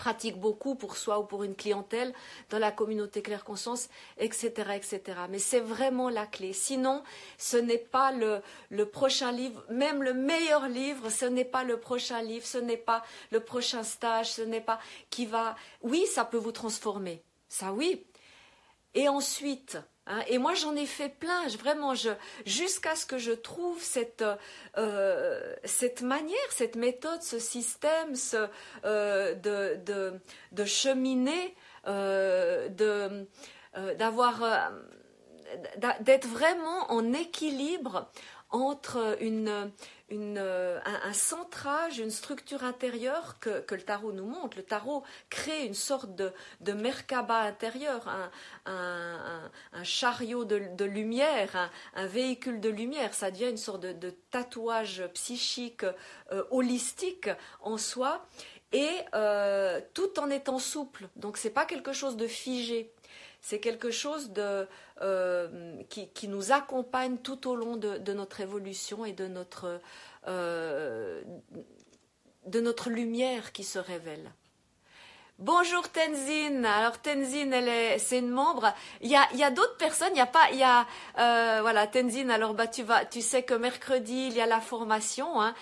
pratiquent 0.00 0.40
beaucoup 0.40 0.76
pour 0.76 0.96
soi 0.96 1.18
ou 1.18 1.24
pour 1.24 1.44
une 1.44 1.54
clientèle 1.54 2.14
dans 2.48 2.58
la 2.58 2.72
communauté 2.72 3.20
Claire 3.20 3.44
Conscience, 3.44 3.90
etc., 4.16 4.50
etc. 4.74 5.00
Mais 5.28 5.38
c'est 5.38 5.60
vraiment 5.60 6.08
la 6.08 6.26
clé. 6.26 6.54
Sinon, 6.54 7.02
ce 7.36 7.58
n'est 7.58 7.76
pas 7.76 8.10
le, 8.10 8.40
le 8.70 8.86
prochain 8.86 9.30
livre, 9.30 9.62
même 9.68 10.02
le 10.02 10.14
meilleur 10.14 10.68
livre, 10.68 11.10
ce 11.10 11.26
n'est 11.26 11.44
pas 11.44 11.64
le 11.64 11.78
prochain 11.78 12.22
livre, 12.22 12.46
ce 12.46 12.56
n'est 12.56 12.78
pas 12.78 13.04
le 13.30 13.40
prochain 13.40 13.82
stage, 13.82 14.32
ce 14.32 14.42
n'est 14.42 14.62
pas 14.62 14.80
qui 15.10 15.26
va. 15.26 15.54
Oui, 15.82 16.06
ça 16.06 16.24
peut 16.24 16.38
vous 16.38 16.52
transformer. 16.52 17.22
Ça, 17.50 17.74
oui. 17.74 18.06
Et 18.94 19.06
ensuite, 19.06 19.76
Hein, 20.10 20.22
et 20.26 20.38
moi, 20.38 20.54
j'en 20.54 20.74
ai 20.74 20.86
fait 20.86 21.08
plein, 21.08 21.46
vraiment, 21.56 21.94
jusqu'à 22.44 22.96
ce 22.96 23.06
que 23.06 23.16
je 23.16 23.30
trouve 23.30 23.80
cette, 23.80 24.24
euh, 24.76 25.54
cette 25.64 26.02
manière, 26.02 26.36
cette 26.50 26.74
méthode, 26.74 27.22
ce 27.22 27.38
système 27.38 28.16
ce, 28.16 28.48
euh, 28.84 29.34
de, 29.36 29.76
de, 29.86 30.20
de, 30.50 30.64
cheminer, 30.64 31.54
euh, 31.86 32.68
de, 32.70 33.28
d'être 36.00 36.26
vraiment 36.26 36.90
en 36.90 37.12
équilibre 37.12 38.10
entre 38.50 39.16
une, 39.20 39.70
euh, 40.12 40.80
un, 40.84 41.12
centrage, 41.12 41.98
une 41.98 42.10
structure 42.10 42.64
intérieure 42.64 43.38
que, 43.40 43.64
le 43.70 43.82
tarot 43.82 44.12
nous 44.12 44.24
montre. 44.24 44.56
Le 44.56 44.62
tarot 44.62 45.04
crée 45.28 45.64
une 45.66 45.74
sorte 45.74 46.14
de, 46.14 46.32
de 46.60 46.72
Merkaba 46.72 47.40
intérieur, 47.42 48.08
un, 48.66 49.84
chariot 49.84 50.44
de, 50.44 50.84
lumière, 50.84 51.70
un, 51.94 52.06
véhicule 52.06 52.60
de 52.60 52.68
lumière. 52.68 53.14
Ça 53.14 53.30
devient 53.30 53.50
une 53.50 53.56
sorte 53.56 53.82
de, 53.82 54.10
tatouage 54.30 55.04
psychique 55.14 55.84
euh, 56.32 56.44
holistique 56.50 57.28
en 57.62 57.78
soi 57.78 58.26
et 58.72 58.88
euh, 59.14 59.80
tout 59.94 60.18
en 60.18 60.30
étant 60.30 60.58
souple. 60.58 61.08
Donc 61.16 61.36
c'est 61.36 61.50
pas 61.50 61.66
quelque 61.66 61.92
chose 61.92 62.16
de 62.16 62.26
figé 62.26 62.92
c'est 63.40 63.60
quelque 63.60 63.90
chose 63.90 64.32
euh, 65.02 65.82
qui, 65.88 66.28
nous 66.28 66.52
accompagne 66.52 67.18
tout 67.18 67.48
au 67.48 67.56
long 67.56 67.76
de, 67.76 68.12
notre 68.12 68.40
évolution 68.40 69.04
et 69.04 69.12
de 69.12 69.26
notre, 69.26 69.80
euh, 70.28 71.22
de 72.46 72.60
notre 72.60 72.90
lumière 72.90 73.52
qui 73.52 73.64
se 73.64 73.78
révèle. 73.78 74.30
Bonjour 75.38 75.88
Tenzin. 75.88 76.64
Alors 76.64 77.00
Tenzin, 77.00 77.50
elle 77.52 77.68
est, 77.68 77.98
c'est 77.98 78.18
une 78.18 78.28
membre. 78.28 78.74
Il 79.00 79.08
y 79.08 79.16
a, 79.16 79.50
d'autres 79.50 79.78
personnes. 79.78 80.10
Il 80.12 80.18
y 80.18 80.20
a 80.20 80.26
pas, 80.26 80.50
y 80.50 80.62
a, 80.62 80.86
euh, 81.18 81.62
voilà 81.62 81.86
Tenzin. 81.86 82.28
Alors 82.28 82.52
bah 82.52 82.66
tu 82.66 82.82
vas, 82.82 83.06
tu 83.06 83.22
sais 83.22 83.42
que 83.42 83.54
mercredi 83.54 84.26
il 84.26 84.34
y 84.34 84.42
a 84.42 84.46
la 84.46 84.60
formation. 84.60 85.40
Hein. 85.40 85.54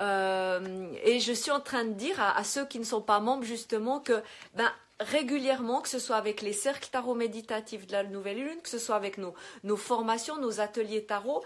Et 0.00 1.20
je 1.20 1.32
suis 1.32 1.50
en 1.50 1.60
train 1.60 1.84
de 1.84 1.92
dire 1.92 2.20
à, 2.20 2.42
ceux 2.44 2.66
qui 2.66 2.78
ne 2.78 2.84
sont 2.84 3.00
pas 3.02 3.20
membres 3.20 3.44
justement 3.44 4.00
que 4.00 4.22
ben 4.54 4.70
régulièrement, 5.00 5.80
que 5.80 5.88
ce 5.88 5.98
soit 5.98 6.16
avec 6.16 6.40
les 6.40 6.52
cercles 6.52 6.88
tarot 6.90 7.14
méditatifs 7.14 7.86
de 7.86 7.92
la 7.92 8.04
nouvelle 8.04 8.38
lune, 8.38 8.60
que 8.62 8.68
ce 8.68 8.78
soit 8.78 8.96
avec 8.96 9.18
nos, 9.18 9.76
formations, 9.76 10.38
nos 10.38 10.60
ateliers 10.60 11.04
tarot, 11.04 11.42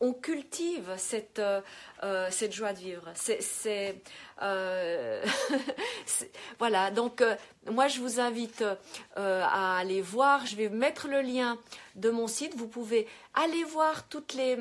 on 0.00 0.12
cultive 0.12 0.92
cette, 0.96 1.38
euh, 1.38 1.60
euh, 2.02 2.28
cette 2.30 2.52
joie 2.52 2.72
de 2.72 2.78
vivre. 2.78 3.08
C'est, 3.14 4.02
euh, 4.42 5.24
voilà, 6.58 6.90
donc 6.90 7.22
moi 7.70 7.86
je 7.88 8.00
vous 8.00 8.18
invite 8.18 8.64
à 9.16 9.78
aller 9.78 10.00
voir, 10.00 10.46
je 10.46 10.56
vais 10.56 10.68
mettre 10.68 11.08
le 11.08 11.20
lien 11.20 11.58
de 11.94 12.10
mon 12.10 12.26
site, 12.26 12.56
vous 12.56 12.68
pouvez 12.68 13.06
aller 13.34 13.62
voir 13.64 14.08
toutes 14.08 14.34
les 14.34 14.58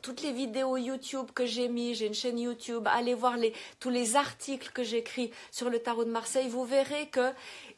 toutes 0.00 0.22
les 0.22 0.32
vidéos 0.32 0.76
YouTube 0.76 1.30
que 1.34 1.46
j'ai 1.46 1.68
mis, 1.68 1.94
j'ai 1.94 2.06
une 2.06 2.14
chaîne 2.14 2.38
YouTube, 2.38 2.86
allez 2.86 3.14
voir 3.14 3.36
tous 3.80 3.90
les 3.90 4.16
articles 4.16 4.70
que 4.72 4.82
j'écris 4.82 5.30
sur 5.50 5.70
le 5.70 5.78
tarot 5.78 6.04
de 6.04 6.10
Marseille, 6.10 6.48
vous 6.48 6.64
verrez 6.64 7.08
que 7.08 7.32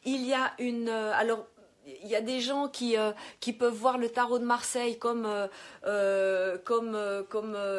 il 0.05 0.25
y 0.25 0.33
a 0.33 0.53
une 0.59 0.89
euh, 0.89 1.13
il 2.03 2.09
y 2.09 2.15
a 2.15 2.21
des 2.21 2.39
gens 2.39 2.67
qui, 2.67 2.97
euh, 2.97 3.11
qui 3.39 3.53
peuvent 3.53 3.73
voir 3.73 3.97
le 3.97 4.09
tarot 4.09 4.39
de 4.39 4.45
Marseille 4.45 4.97
comme, 4.97 5.25
euh, 5.25 5.47
euh, 5.85 6.57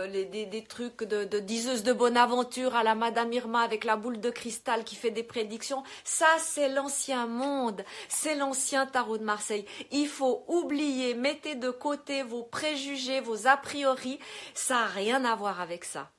des, 0.06 0.64
trucs 0.64 1.04
de, 1.04 1.24
de 1.24 1.38
diseuse 1.38 1.82
de 1.82 1.92
bonne 1.92 2.16
aventure 2.16 2.74
à 2.74 2.82
la 2.82 2.94
Madame 2.94 3.32
Irma 3.32 3.62
avec 3.62 3.84
la 3.84 3.96
boule 3.96 4.20
de 4.20 4.30
cristal 4.30 4.84
qui 4.84 4.96
fait 4.96 5.10
des 5.10 5.22
prédictions. 5.22 5.82
Ça, 6.04 6.26
c'est 6.38 6.68
l'ancien 6.68 7.26
monde, 7.26 7.82
c'est 8.08 8.34
l'ancien 8.34 8.86
tarot 8.86 9.18
de 9.18 9.24
Marseille. 9.24 9.64
Il 9.90 10.08
faut 10.08 10.44
oublier, 10.48 11.14
mettez 11.14 11.54
de 11.54 11.70
côté 11.70 12.22
vos 12.22 12.42
préjugés, 12.42 13.20
vos 13.20 13.46
a 13.46 13.56
priori. 13.56 14.18
Ça 14.54 14.74
n'a 14.74 14.86
rien 14.86 15.24
à 15.24 15.34
voir 15.34 15.60
avec 15.60 15.84
ça. 15.84 16.10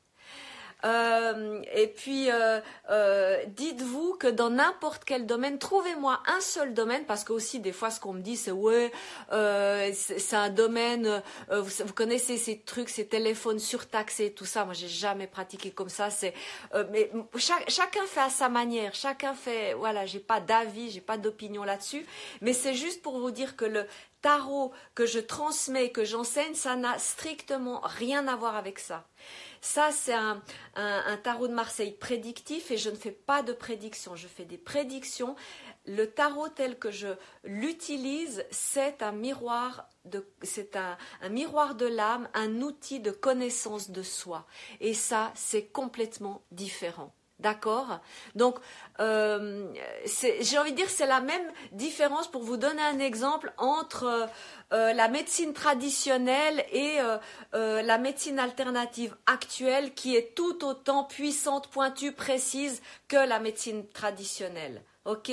Euh, 0.86 1.62
et 1.74 1.88
puis, 1.88 2.30
euh, 2.30 2.60
euh, 2.89 3.43
dites-vous 3.48 4.15
que 4.15 4.28
dans 4.28 4.50
n'importe 4.50 5.04
quel 5.06 5.26
domaine, 5.26 5.58
trouvez-moi 5.58 6.22
un 6.28 6.41
seul 6.41 6.74
domaine, 6.74 7.06
parce 7.06 7.24
que 7.24 7.32
aussi 7.32 7.60
des 7.60 7.72
fois, 7.72 7.89
ce 7.89 8.00
qu'on 8.00 8.13
me 8.13 8.22
dit, 8.22 8.36
c'est 8.36 8.52
ouais, 8.52 8.91
c'est 9.93 10.36
un 10.36 10.50
domaine. 10.50 11.22
Vous, 11.50 11.93
connaissez 11.93 12.38
ces 12.38 12.60
trucs, 12.60 12.89
ces 12.89 13.08
téléphones 13.08 13.60
surtaxés, 13.60 14.34
tout 14.34 14.46
ça. 14.46 14.65
Moi, 14.65 14.74
j'ai 14.74 14.88
jamais 14.88 15.28
pratiqué 15.28 15.72
comme 15.72 15.89
ça. 15.89 16.10
C'est, 16.10 16.34
mais 16.91 17.12
chacun 17.38 18.06
fait 18.06 18.22
à 18.22 18.30
sa 18.30 18.50
manière. 18.50 18.93
Chacun 18.93 19.34
fait. 19.34 19.74
Voilà, 19.74 20.06
j'ai 20.06 20.19
pas 20.19 20.39
d'avis, 20.39 20.91
j'ai 20.91 21.02
pas 21.02 21.17
d'opinion 21.17 21.63
là-dessus. 21.63 22.06
Mais 22.41 22.54
c'est 22.54 22.74
juste 22.74 23.02
pour 23.02 23.19
vous 23.19 23.32
dire 23.32 23.56
que 23.56 23.65
le 23.65 23.86
tarot 24.22 24.72
que 24.96 25.06
je 25.06 25.19
transmets, 25.19 25.91
que 25.91 26.04
j'enseigne, 26.04 26.56
ça 26.56 26.76
n'a 26.76 26.98
strictement 26.98 27.82
rien 27.84 28.28
à 28.28 28.36
voir 28.36 28.56
avec 28.56 28.80
ça. 28.80 29.06
Ça, 29.63 29.91
c'est 29.93 30.13
un, 30.13 30.41
tarot 31.23 31.47
de 31.47 31.54
Marseille 31.54 31.93
prédictif 31.93 32.69
et 32.69 32.76
je 32.76 32.89
ne 32.89 32.97
fais 32.97 33.13
pas 33.13 33.43
de 33.43 33.54
prédictions. 33.54 34.13
Je 34.13 34.28
fais 34.28 34.43
des 34.43 34.58
prédictions. 34.58 35.38
Le 35.86 36.06
tarot 36.06 36.49
tel 36.49 36.78
que 36.78 36.91
je 36.91 37.08
l'utilise, 37.45 38.45
c'est 38.52 39.02
un 39.02 39.13
miroir 39.13 39.88
de, 40.04 40.28
c'est 40.41 40.76
un, 40.76 40.97
miroir 41.30 41.76
de 41.76 41.86
l'âme, 41.86 42.28
un 42.34 42.60
outil 42.60 42.99
de 42.99 43.12
connaissance 43.12 43.89
de 43.89 44.04
soi. 44.04 44.45
Et 44.82 44.93
ça, 44.93 45.32
c'est 45.34 45.67
complètement 45.67 46.41
différent. 46.52 47.13
D'accord. 47.43 47.99
Donc, 48.36 48.56
euh, 49.01 49.67
j'ai 50.39 50.58
envie 50.58 50.71
de 50.71 50.77
dire, 50.77 50.89
c'est 50.89 51.06
la 51.06 51.19
même 51.19 51.45
différence. 51.73 52.32
Pour 52.32 52.41
vous 52.41 52.56
donner 52.56 52.82
un 52.82 52.99
exemple 52.99 53.51
entre 53.58 54.29
euh, 54.71 54.93
la 54.93 55.10
médecine 55.10 55.51
traditionnelle 55.51 56.63
et 56.71 56.99
euh, 57.01 57.82
la 57.82 57.97
médecine 57.97 58.39
alternative 58.39 59.13
actuelle 59.25 59.93
qui 59.93 60.15
est 60.15 60.34
tout 60.36 60.63
autant 60.63 61.03
puissante, 61.03 61.67
pointue, 61.67 62.13
précise 62.13 62.82
que 63.10 63.17
la 63.17 63.39
médecine 63.39 63.86
traditionnelle. 63.89 64.82
Ok? 65.03 65.29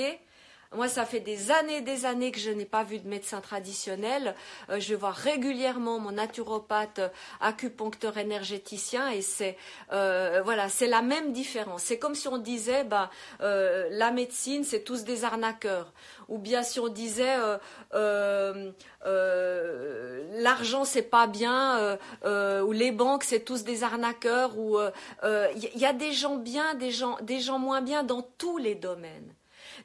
Moi, 0.73 0.87
ça 0.87 1.05
fait 1.05 1.19
des 1.19 1.51
années 1.51 1.77
et 1.77 1.81
des 1.81 2.05
années 2.05 2.31
que 2.31 2.39
je 2.39 2.49
n'ai 2.49 2.63
pas 2.63 2.85
vu 2.85 2.97
de 2.99 3.05
médecin 3.05 3.41
traditionnel. 3.41 4.35
Euh, 4.69 4.79
je 4.79 4.95
vois 4.95 5.11
régulièrement 5.11 5.99
mon 5.99 6.11
naturopathe, 6.11 6.99
euh, 6.99 7.09
acupuncteur 7.41 8.17
énergéticien, 8.17 9.09
et 9.09 9.21
c'est 9.21 9.57
euh, 9.91 10.41
voilà, 10.45 10.67
la 10.87 11.01
même 11.01 11.33
différence. 11.33 11.83
C'est 11.83 11.99
comme 11.99 12.15
si 12.15 12.29
on 12.29 12.37
disait, 12.37 12.85
bah, 12.85 13.09
la 13.41 14.11
médecine, 14.11 14.63
c'est 14.63 14.83
tous 14.83 15.03
des 15.03 15.25
arnaqueurs, 15.25 15.91
ou 16.29 16.37
bien 16.37 16.63
si 16.63 16.79
on 16.79 16.87
disait 16.87 17.35
l'argent 20.39 20.85
c'est 20.85 21.01
pas 21.01 21.27
bien, 21.27 21.97
ou 22.25 22.71
les 22.71 22.91
banques 22.91 23.25
c'est 23.25 23.41
tous 23.41 23.63
des 23.63 23.83
arnaqueurs, 23.83 24.57
ou 24.57 24.79
il 25.23 25.79
y, 25.79 25.85
a 25.85 25.93
des 25.93 26.13
gens 26.13 26.37
bien, 26.37 26.75
des 26.75 26.91
gens, 26.91 27.17
des 27.21 27.39
gens 27.39 27.59
moins 27.59 27.81
bien 27.81 28.03
dans 28.03 28.21
tous 28.21 28.57
les 28.57 28.75
domaines. 28.75 29.33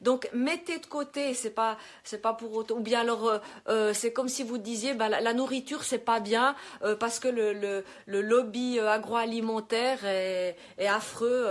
Donc 0.00 0.28
mettez 0.32 0.78
de 0.78 0.86
côté, 0.86 1.34
c'est 1.34 1.50
pas 1.50 1.78
pas 2.22 2.34
pour 2.34 2.52
autant. 2.54 2.76
Ou 2.76 2.80
bien 2.80 3.00
alors 3.00 3.28
euh, 3.28 3.38
euh, 3.68 3.92
c'est 3.92 4.12
comme 4.12 4.28
si 4.28 4.42
vous 4.42 4.58
disiez 4.58 4.94
bah, 4.94 5.08
la, 5.08 5.32
nourriture 5.32 5.84
c'est 5.84 5.98
pas 5.98 6.20
bien 6.20 6.54
euh, 6.82 6.96
parce 6.96 7.18
que 7.18 7.28
le, 7.28 7.84
lobby 8.06 8.78
agroalimentaire 8.80 10.04
est, 10.04 10.56
est 10.78 10.86
affreux. 10.86 11.46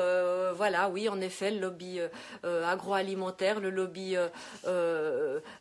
voilà, 0.56 0.90
oui 0.90 1.10
en 1.10 1.22
effet 1.22 1.52
le 1.52 1.60
lobby 1.60 2.00
agroalimentaire, 2.44 3.60
le 3.60 3.70
lobby 3.70 4.16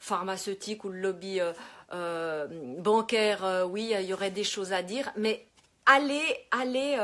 pharmaceutique 0.01 0.85
ou 0.85 0.89
le 0.89 1.01
lobby 1.01 1.41
bancaire, 2.79 3.67
oui 3.71 3.93
il 3.99 4.07
y 4.07 4.13
aurait 4.13 4.31
des 4.31 4.45
choses 4.45 4.73
à 4.73 4.83
dire, 4.83 5.11
mais 5.17 5.47
allez 5.87 6.23
allez 6.51 6.99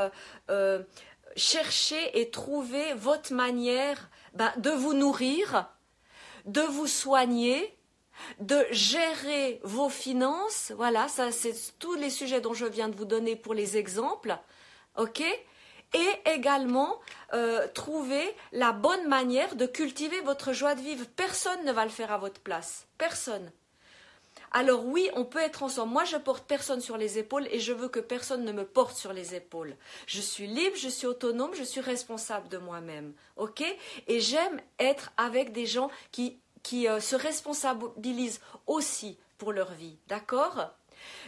chercher 1.36 2.20
et 2.20 2.30
trouver 2.30 2.94
votre 2.94 3.32
manière 3.32 4.10
ben, 4.34 4.52
de 4.56 4.70
vous 4.70 4.94
nourrir, 4.94 5.68
de 6.46 6.62
vous 6.62 6.86
soigner, 6.86 7.76
de 8.38 8.64
gérer 8.70 9.60
vos 9.62 9.88
finances. 9.88 10.72
Voilà, 10.76 11.08
ça 11.08 11.32
c'est 11.32 11.54
tous 11.78 11.94
les 11.94 12.10
sujets 12.10 12.40
dont 12.40 12.54
je 12.54 12.66
viens 12.66 12.88
de 12.88 12.96
vous 12.96 13.04
donner 13.04 13.36
pour 13.36 13.54
les 13.54 13.76
exemples. 13.76 14.36
OK? 14.96 15.22
Et 15.92 16.30
également 16.30 17.00
euh, 17.32 17.66
trouver 17.74 18.34
la 18.52 18.72
bonne 18.72 19.08
manière 19.08 19.56
de 19.56 19.66
cultiver 19.66 20.20
votre 20.20 20.52
joie 20.52 20.74
de 20.74 20.80
vivre. 20.80 21.04
Personne 21.16 21.64
ne 21.64 21.72
va 21.72 21.84
le 21.84 21.90
faire 21.90 22.12
à 22.12 22.18
votre 22.18 22.40
place. 22.40 22.86
Personne. 22.96 23.50
Alors 24.52 24.84
oui, 24.84 25.08
on 25.14 25.24
peut 25.24 25.38
être 25.38 25.62
ensemble. 25.62 25.92
Moi, 25.92 26.04
je 26.04 26.16
porte 26.16 26.44
personne 26.46 26.80
sur 26.80 26.96
les 26.96 27.18
épaules 27.18 27.46
et 27.50 27.60
je 27.60 27.72
veux 27.72 27.88
que 27.88 28.00
personne 28.00 28.44
ne 28.44 28.52
me 28.52 28.64
porte 28.64 28.96
sur 28.96 29.12
les 29.12 29.34
épaules. 29.34 29.76
Je 30.06 30.20
suis 30.20 30.46
libre, 30.46 30.76
je 30.76 30.88
suis 30.88 31.06
autonome, 31.06 31.54
je 31.54 31.62
suis 31.62 31.80
responsable 31.80 32.48
de 32.48 32.58
moi-même. 32.58 33.12
OK? 33.36 33.62
Et 34.08 34.20
j'aime 34.20 34.60
être 34.78 35.12
avec 35.16 35.52
des 35.52 35.66
gens 35.66 35.90
qui, 36.10 36.40
euh, 36.86 37.00
se 37.00 37.16
responsabilisent 37.16 38.40
aussi 38.66 39.18
pour 39.38 39.52
leur 39.52 39.72
vie. 39.72 39.96
D'accord? 40.08 40.70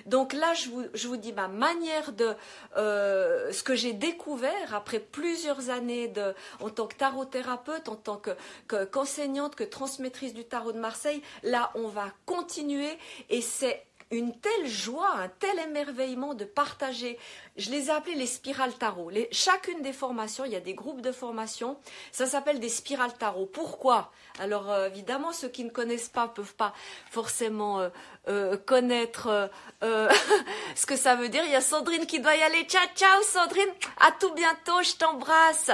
Donc 0.07 0.33
là, 0.33 0.53
je 0.55 1.09
vous, 1.09 1.17
dis 1.17 1.33
ma 1.33 1.49
manière 1.49 2.13
de 2.13 2.35
euh, 2.77 3.53
ce 3.53 3.63
que 3.63 3.75
j'ai 3.75 3.93
découvert 3.93 4.75
après 4.75 4.99
plusieurs 5.01 5.71
années 5.71 6.09
de, 6.09 6.35
en 6.61 6.71
tant 6.71 6.87
que 6.87 6.97
tarot-thérapeute, 6.97 7.89
en 7.89 7.97
tant 7.97 8.21
qu'enseignante, 8.69 9.55
que, 9.55 9.65
que 9.65 9.69
transmettrice 9.69 10.35
du 10.35 10.45
tarot 10.45 10.73
de 10.73 10.79
Marseille. 10.79 11.23
Là, 11.43 11.71
on 11.75 11.89
va 11.89 12.07
continuer 12.27 12.99
et 13.31 13.41
c'est 13.41 13.85
une 14.13 14.39
telle 14.39 14.69
joie, 14.69 15.11
un 15.17 15.29
tel 15.29 15.59
émerveillement 15.59 16.35
de 16.35 16.45
partager. 16.45 17.19
Je 17.57 17.71
les 17.71 17.89
ai 17.89 17.91
appelés 17.91 18.15
les 18.15 18.27
spirales 18.27 18.75
tarot. 18.75 19.11
chacune 19.33 19.83
des 19.83 19.93
formations, 19.93 20.45
il 20.45 20.53
y 20.53 20.57
a 20.57 20.61
des 20.61 20.75
groupes 20.75 21.01
de 21.01 21.13
formation, 21.13 21.77
ça 22.13 22.27
s'appelle 22.27 22.61
des 22.61 22.69
spirales 22.69 23.15
tarot. 23.15 23.47
Pourquoi? 23.47 24.13
Alors 24.39 24.71
euh, 24.71 24.89
évidemment, 24.89 25.33
ceux 25.33 25.49
qui 25.49 25.65
ne 25.65 25.71
connaissent 25.71 26.09
pas 26.09 26.29
peuvent 26.29 26.55
pas 26.55 26.75
forcément 27.11 27.81
euh, 27.81 27.89
euh, 28.29 28.57
connaître 28.57 29.51
ce 29.83 30.87
que 30.87 30.97
ça 30.97 31.17
veut 31.17 31.29
dire. 31.29 31.43
Il 31.45 31.51
y 31.51 31.57
a 31.57 31.61
Sandrine 31.61 32.07
qui 32.07 32.21
doit 32.21 32.37
y 32.37 32.43
aller. 32.43 32.65
Ciao, 32.65 32.87
ciao 32.95 33.23
Sandrine. 33.23 33.73
À 34.01 34.13
tout 34.13 34.33
bientôt. 34.35 34.83
Je 34.83 34.97
t'embrasse. 34.97 35.71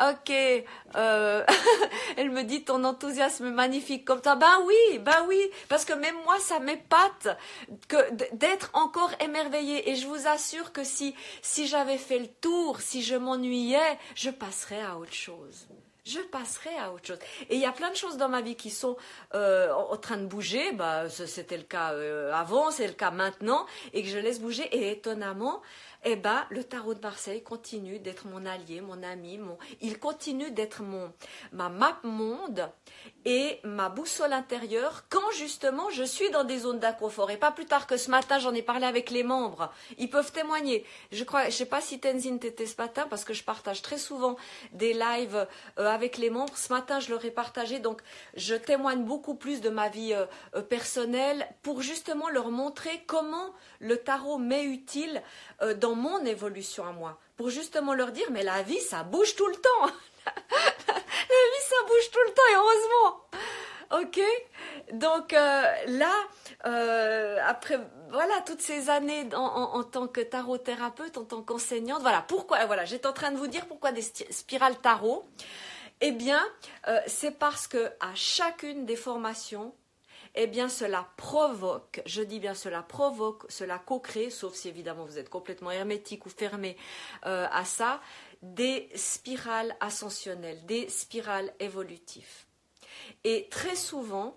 Ok, 0.00 0.32
euh, 0.96 1.44
elle 2.16 2.30
me 2.30 2.42
dit 2.42 2.64
ton 2.64 2.82
enthousiasme 2.82 3.50
magnifique 3.50 4.04
comme 4.04 4.22
ça. 4.22 4.34
Ben 4.34 4.58
oui, 4.64 4.98
ben 4.98 5.24
oui, 5.28 5.40
parce 5.68 5.84
que 5.84 5.92
même 5.92 6.16
moi 6.24 6.38
ça 6.40 6.58
m'épate 6.58 7.28
que 7.86 8.34
d'être 8.34 8.70
encore 8.72 9.12
émerveillée. 9.20 9.90
Et 9.90 9.94
je 9.94 10.06
vous 10.06 10.26
assure 10.26 10.72
que 10.72 10.82
si 10.82 11.14
si 11.42 11.66
j'avais 11.66 11.98
fait 11.98 12.18
le 12.18 12.28
tour, 12.28 12.80
si 12.80 13.02
je 13.02 13.14
m'ennuyais, 13.14 13.98
je 14.16 14.30
passerais 14.30 14.82
à 14.82 14.96
autre 14.96 15.12
chose 15.12 15.68
je 16.04 16.20
passerai 16.20 16.76
à 16.76 16.92
autre 16.92 17.06
chose. 17.06 17.18
Et 17.48 17.54
il 17.54 17.60
y 17.60 17.64
a 17.64 17.72
plein 17.72 17.90
de 17.90 17.96
choses 17.96 18.16
dans 18.16 18.28
ma 18.28 18.42
vie 18.42 18.56
qui 18.56 18.70
sont 18.70 18.96
euh, 19.34 19.72
en 19.72 19.96
train 19.96 20.18
de 20.18 20.26
bouger. 20.26 20.72
Bah, 20.72 21.08
c'était 21.08 21.56
le 21.56 21.62
cas 21.62 21.92
euh, 21.94 22.32
avant, 22.32 22.70
c'est 22.70 22.86
le 22.86 22.92
cas 22.92 23.10
maintenant, 23.10 23.66
et 23.92 24.02
que 24.02 24.08
je 24.08 24.18
laisse 24.18 24.40
bouger. 24.40 24.64
Et 24.76 24.92
étonnamment, 24.92 25.62
eh 26.04 26.16
ben, 26.16 26.44
le 26.50 26.64
tarot 26.64 26.94
de 26.94 27.00
Marseille 27.00 27.42
continue 27.42 27.98
d'être 27.98 28.26
mon 28.26 28.44
allié, 28.46 28.80
mon 28.80 29.02
ami, 29.02 29.38
mon, 29.38 29.58
il 29.80 29.98
continue 29.98 30.50
d'être 30.50 30.82
mon, 30.82 31.12
ma 31.52 31.68
map 31.68 31.98
monde 32.02 32.70
et 33.24 33.60
ma 33.64 33.88
boussole 33.88 34.32
intérieure 34.32 35.04
quand 35.08 35.30
justement 35.32 35.88
je 35.90 36.04
suis 36.04 36.30
dans 36.30 36.44
des 36.44 36.58
zones 36.58 36.78
d'inconfort. 36.78 37.30
Et 37.30 37.36
pas 37.36 37.50
plus 37.50 37.66
tard 37.66 37.86
que 37.86 37.96
ce 37.96 38.10
matin, 38.10 38.38
j'en 38.38 38.52
ai 38.52 38.62
parlé 38.62 38.86
avec 38.86 39.10
les 39.10 39.22
membres. 39.22 39.72
Ils 39.98 40.10
peuvent 40.10 40.32
témoigner. 40.32 40.84
Je 41.10 41.24
crois, 41.24 41.46
je 41.46 41.50
sais 41.50 41.66
pas 41.66 41.80
si 41.80 41.98
Tenzin 42.00 42.36
était 42.36 42.66
ce 42.66 42.76
matin 42.76 43.06
parce 43.08 43.24
que 43.24 43.32
je 43.32 43.42
partage 43.42 43.82
très 43.82 43.98
souvent 43.98 44.36
des 44.72 44.92
lives 44.92 45.46
euh, 45.78 45.86
avec 45.86 46.18
les 46.18 46.30
membres. 46.30 46.56
Ce 46.56 46.72
matin, 46.72 47.00
je 47.00 47.10
leur 47.10 47.24
ai 47.24 47.30
partagé. 47.30 47.78
Donc, 47.78 48.02
je 48.34 48.54
témoigne 48.54 49.04
beaucoup 49.04 49.34
plus 49.34 49.60
de 49.60 49.70
ma 49.70 49.88
vie 49.88 50.12
euh, 50.12 50.26
euh, 50.54 50.62
personnelle 50.62 51.48
pour 51.62 51.80
justement 51.80 52.28
leur 52.28 52.50
montrer 52.50 53.04
comment 53.06 53.54
le 53.80 53.96
tarot 53.96 54.38
m'est 54.38 54.64
utile 54.64 55.22
dans 55.80 55.93
mon 55.94 56.24
évolution 56.24 56.86
à 56.86 56.92
moi. 56.92 57.18
Pour 57.36 57.50
justement 57.50 57.94
leur 57.94 58.12
dire, 58.12 58.26
mais 58.30 58.42
la 58.42 58.62
vie, 58.62 58.80
ça 58.80 59.02
bouge 59.02 59.34
tout 59.36 59.46
le 59.46 59.56
temps. 59.56 59.86
la 60.26 60.32
vie, 60.32 61.64
ça 61.68 61.76
bouge 61.86 62.10
tout 62.12 62.20
le 62.26 62.32
temps 62.32 62.42
heureusement. 62.54 63.20
Ok? 64.00 64.20
Donc 64.92 65.32
euh, 65.32 65.62
là, 65.86 66.12
euh, 66.66 67.38
après 67.46 67.78
voilà 68.10 68.40
toutes 68.46 68.62
ces 68.62 68.90
années 68.90 69.28
en, 69.34 69.82
tant 69.84 70.08
que 70.08 70.20
tarot 70.20 70.58
thérapeute, 70.58 71.16
en 71.18 71.24
tant 71.24 71.42
qu'enseignante, 71.42 72.00
voilà 72.02 72.22
pourquoi. 72.22 72.64
Voilà, 72.66 72.84
j'étais 72.84 73.06
en 73.06 73.12
train 73.12 73.30
de 73.30 73.36
vous 73.36 73.46
dire 73.46 73.66
pourquoi 73.66 73.92
des 73.92 74.02
spirales 74.02 74.76
tarot. 74.78 75.24
Eh 76.00 76.12
bien, 76.12 76.42
euh, 76.88 77.00
c'est 77.06 77.38
parce 77.38 77.66
que 77.66 77.86
à 78.00 78.14
chacune 78.14 78.84
des 78.84 78.96
formations, 78.96 79.74
eh 80.34 80.46
bien 80.46 80.68
cela 80.68 81.08
provoque, 81.16 82.02
je 82.06 82.22
dis 82.22 82.40
bien 82.40 82.54
cela 82.54 82.82
provoque, 82.82 83.44
cela 83.48 83.78
co-crée, 83.78 84.30
sauf 84.30 84.54
si 84.54 84.68
évidemment 84.68 85.04
vous 85.04 85.18
êtes 85.18 85.28
complètement 85.28 85.70
hermétique 85.70 86.26
ou 86.26 86.28
fermé 86.28 86.76
à 87.22 87.64
ça, 87.64 88.00
des 88.42 88.88
spirales 88.94 89.76
ascensionnelles, 89.80 90.64
des 90.66 90.88
spirales 90.88 91.52
évolutives. 91.60 92.44
Et 93.24 93.48
très 93.50 93.76
souvent, 93.76 94.36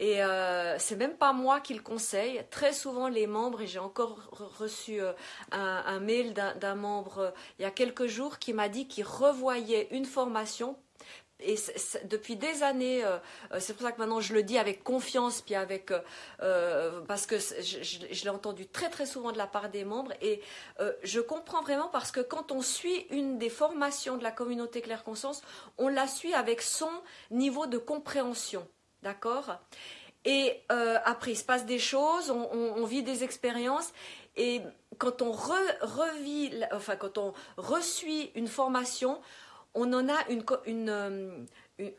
et 0.00 0.22
euh, 0.22 0.76
c'est 0.78 0.96
même 0.96 1.16
pas 1.16 1.32
moi 1.32 1.60
qui 1.60 1.72
le 1.74 1.80
conseille. 1.80 2.42
Très 2.50 2.72
souvent, 2.72 3.08
les 3.08 3.26
membres, 3.26 3.62
et 3.62 3.66
j'ai 3.66 3.78
encore 3.78 4.18
reçu 4.58 5.00
euh, 5.00 5.12
un, 5.52 6.00
mail 6.00 6.34
d'un 6.34 6.74
membre 6.74 7.18
euh, 7.18 7.30
il 7.58 7.62
y 7.62 7.64
a 7.64 7.70
quelques 7.70 8.06
jours 8.06 8.38
qui 8.38 8.52
m'a 8.52 8.68
dit 8.68 8.88
qu'il 8.88 9.04
revoyait 9.04 9.88
une 9.92 10.04
formation 10.04 10.76
et 11.40 11.56
depuis 12.04 12.36
des 12.36 12.62
années, 12.62 13.04
euh, 13.04 13.18
euh, 13.52 13.58
c'est 13.58 13.74
pour 13.74 13.82
ça 13.82 13.90
que 13.90 13.98
maintenant 13.98 14.20
je 14.20 14.34
le 14.34 14.44
dis 14.44 14.56
avec 14.56 14.84
confiance, 14.84 15.40
puis 15.40 15.56
avec 15.56 15.92
euh, 16.40 17.00
parce 17.08 17.26
que 17.26 17.38
je, 17.38 18.22
l'ai 18.22 18.30
entendu 18.30 18.66
très 18.68 18.88
très 18.88 19.04
souvent 19.04 19.32
de 19.32 19.38
la 19.38 19.48
part 19.48 19.68
des 19.68 19.84
membres, 19.84 20.12
et 20.22 20.40
je 21.02 21.20
comprends 21.20 21.62
vraiment 21.62 21.88
parce 21.88 22.12
que 22.12 22.20
quand 22.20 22.52
on 22.52 22.62
suit 22.62 23.06
une 23.10 23.38
des 23.38 23.50
formations 23.50 24.16
de 24.16 24.22
la 24.22 24.30
communauté 24.30 24.80
Claire 24.80 25.02
Conscience, 25.02 25.42
on 25.76 25.88
la 25.88 26.06
suit 26.06 26.34
avec 26.34 26.62
son 26.62 26.90
niveau 27.30 27.66
de 27.66 27.78
compréhension, 27.78 28.66
d'accord? 29.02 29.58
Et 30.24 30.62
après, 30.68 31.32
il 31.32 31.36
se 31.36 31.44
passe 31.44 31.66
des 31.66 31.78
choses, 31.78 32.30
on, 32.30 32.84
vit 32.84 33.02
des 33.02 33.24
expériences, 33.24 33.92
et 34.36 34.62
quand 34.98 35.20
on 35.20 35.32
revit, 35.32 36.52
enfin 36.72 36.96
quand 36.96 37.18
on 37.18 37.34
resuit 37.56 38.30
une 38.34 38.48
formation, 38.48 39.20
on 39.74 39.92
en 39.92 40.08
a 40.08 40.18
euh, 40.30 41.44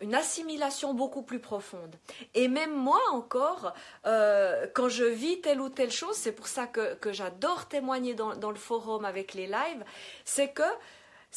une, 0.01 0.15
assimilation 0.15 0.93
beaucoup 0.93 1.23
plus 1.23 1.39
profonde. 1.39 1.95
Et 2.33 2.47
même 2.47 2.73
moi 2.73 3.01
encore, 3.11 3.73
euh, 4.05 4.67
quand 4.73 4.89
je 4.89 5.03
vis 5.03 5.41
telle 5.41 5.61
ou 5.61 5.69
telle 5.69 5.91
chose, 5.91 6.15
c'est 6.15 6.31
pour 6.31 6.47
ça 6.47 6.67
que, 6.67 6.97
j'adore 7.11 7.67
témoigner 7.67 8.13
dans, 8.13 8.35
dans, 8.35 8.51
le 8.51 8.57
forum 8.57 9.05
avec 9.05 9.33
les 9.33 9.47
lives, 9.47 9.83
c'est 10.23 10.49
que 10.49 10.63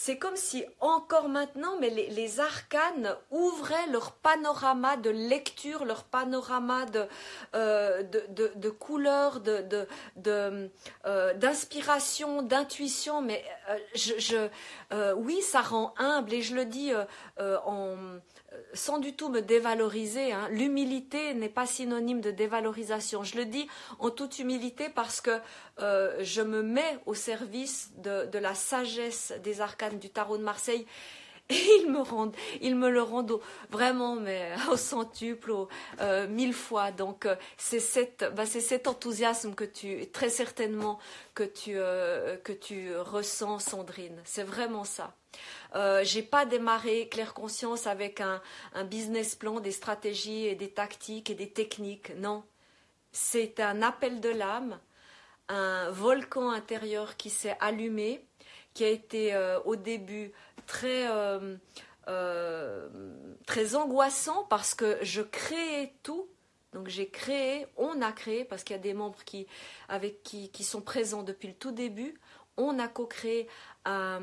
c'est 0.00 0.16
comme 0.16 0.36
si 0.36 0.64
encore 0.78 1.28
maintenant, 1.28 1.76
mais 1.80 1.90
les, 1.90 2.38
arcanes 2.38 3.16
ouvraient 3.32 3.88
leur 3.90 4.12
panorama 4.12 4.96
de 4.96 5.10
lecture, 5.10 5.84
leur 5.84 6.04
panorama 6.04 6.86
de, 6.86 7.04
euh, 7.56 8.04
de, 8.04 8.70
couleurs, 8.70 9.40
de, 9.40 9.88
euh, 10.24 11.34
d'inspiration, 11.34 12.42
d'intuition. 12.42 13.22
Mais 13.22 13.44
euh, 13.70 13.78
je, 13.96 15.14
oui, 15.16 15.42
ça 15.42 15.62
rend 15.62 15.92
humble 15.98 16.32
et 16.32 16.42
je 16.42 16.54
le 16.54 16.64
dis 16.64 16.92
en 17.40 17.96
sans 18.74 18.98
du 18.98 19.14
tout 19.14 19.28
me 19.28 19.40
dévaloriser. 19.40 20.32
Hein. 20.32 20.48
L'humilité 20.50 21.34
n'est 21.34 21.48
pas 21.48 21.66
synonyme 21.66 22.20
de 22.20 22.30
dévalorisation. 22.30 23.22
Je 23.22 23.36
le 23.36 23.44
dis 23.44 23.66
en 23.98 24.10
toute 24.10 24.38
humilité 24.38 24.88
parce 24.88 25.20
que 25.20 25.38
euh, 25.80 26.16
je 26.20 26.42
me 26.42 26.62
mets 26.62 26.98
au 27.06 27.14
service 27.14 27.92
de, 27.98 28.38
la 28.38 28.54
sagesse 28.54 29.32
des 29.42 29.60
arcanes 29.60 29.98
du 29.98 30.10
tarot 30.10 30.38
de 30.38 30.42
Marseille. 30.42 30.86
Et 31.50 31.54
ils 31.80 31.90
me 31.90 32.00
rendent, 32.00 32.36
ils 32.60 32.76
me 32.76 32.90
le 32.90 33.02
rendent 33.02 33.40
vraiment, 33.70 34.16
mais 34.16 34.52
au 34.70 34.76
centuple, 34.76 35.50
au, 35.50 35.68
euh, 36.00 36.26
mille 36.28 36.54
fois. 36.54 36.90
Donc 36.90 37.26
c'est 37.56 37.78
bah, 38.34 38.46
c'est 38.46 38.60
cet 38.60 38.86
enthousiasme 38.86 39.54
que 39.54 39.64
tu, 39.64 40.06
très 40.10 40.28
certainement, 40.28 40.98
que 41.34 41.44
tu, 41.44 41.72
que 41.72 42.52
tu 42.52 42.94
ressens, 42.96 43.60
Sandrine. 43.60 44.20
C'est 44.24 44.42
vraiment 44.42 44.84
ça. 44.84 45.14
Euh, 45.74 46.02
j'ai 46.04 46.22
pas 46.22 46.46
démarré 46.46 47.08
Claire 47.08 47.34
Conscience 47.34 47.86
avec 47.86 48.20
un, 48.20 48.40
business 48.84 49.34
plan, 49.34 49.60
des 49.60 49.72
stratégies 49.72 50.46
et 50.46 50.54
des 50.54 50.70
tactiques 50.70 51.30
et 51.30 51.34
des 51.34 51.50
techniques. 51.50 52.14
Non, 52.16 52.44
c'est 53.12 53.60
un 53.60 53.82
appel 53.82 54.20
de 54.20 54.30
l'âme, 54.30 54.78
un 55.48 55.90
volcan 55.90 56.50
intérieur 56.50 57.16
qui 57.16 57.30
s'est 57.30 57.56
allumé, 57.60 58.24
qui 58.74 58.84
a 58.84 58.88
été 58.88 59.34
euh, 59.34 59.60
au 59.64 59.76
début 59.76 60.32
très 60.68 61.08
euh, 62.08 62.88
très 63.44 63.74
angoissant 63.74 64.44
parce 64.44 64.74
que 64.74 64.98
je 65.02 65.20
créais 65.20 65.92
tout. 66.02 66.26
Donc 66.72 66.88
j'ai 66.88 67.08
créé, 67.08 67.66
on 67.76 68.00
a 68.02 68.12
créé, 68.12 68.44
parce 68.44 68.62
qu'il 68.62 68.76
y 68.76 68.78
a 68.78 68.82
des 68.82 68.94
membres 68.94 69.22
qui, 69.24 69.46
avec 69.88 70.22
qui, 70.22 70.50
qui 70.50 70.64
sont 70.64 70.80
présents 70.80 71.22
depuis 71.22 71.48
le 71.48 71.54
tout 71.54 71.72
début, 71.72 72.14
on 72.56 72.78
a 72.78 72.88
co-créé 72.88 73.48
un, 73.84 74.20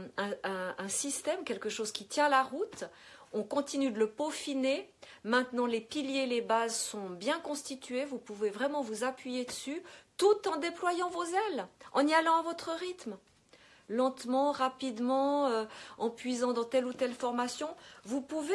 système, 0.88 1.43
quelque 1.43 1.69
chose 1.69 1.91
qui 1.91 2.05
tient 2.05 2.29
la 2.29 2.43
route. 2.43 2.86
On 3.34 3.43
continue 3.43 3.91
de 3.91 3.99
le 3.99 4.10
peaufiner. 4.10 4.89
Maintenant, 5.23 5.65
les 5.65 5.81
piliers, 5.81 6.27
les 6.27 6.41
bases 6.41 6.77
sont 6.77 7.10
bien 7.10 7.39
constitués. 7.39 8.05
Vous 8.05 8.19
pouvez 8.19 8.49
vraiment 8.49 8.81
vous 8.81 9.03
appuyer 9.03 9.45
dessus 9.45 9.81
tout 10.17 10.47
en 10.47 10.58
déployant 10.58 11.10
vos 11.10 11.25
ailes, 11.25 11.67
en 11.93 12.05
y 12.08 12.13
allant 12.13 12.38
à 12.38 12.41
votre 12.43 12.71
rythme. 12.71 13.17
Lentement, 13.89 14.51
rapidement, 14.51 15.47
euh, 15.47 15.65
en 15.97 16.09
puisant 16.09 16.53
dans 16.53 16.63
telle 16.63 16.85
ou 16.85 16.93
telle 16.93 17.13
formation. 17.13 17.69
Vous 18.03 18.21
pouvez, 18.21 18.53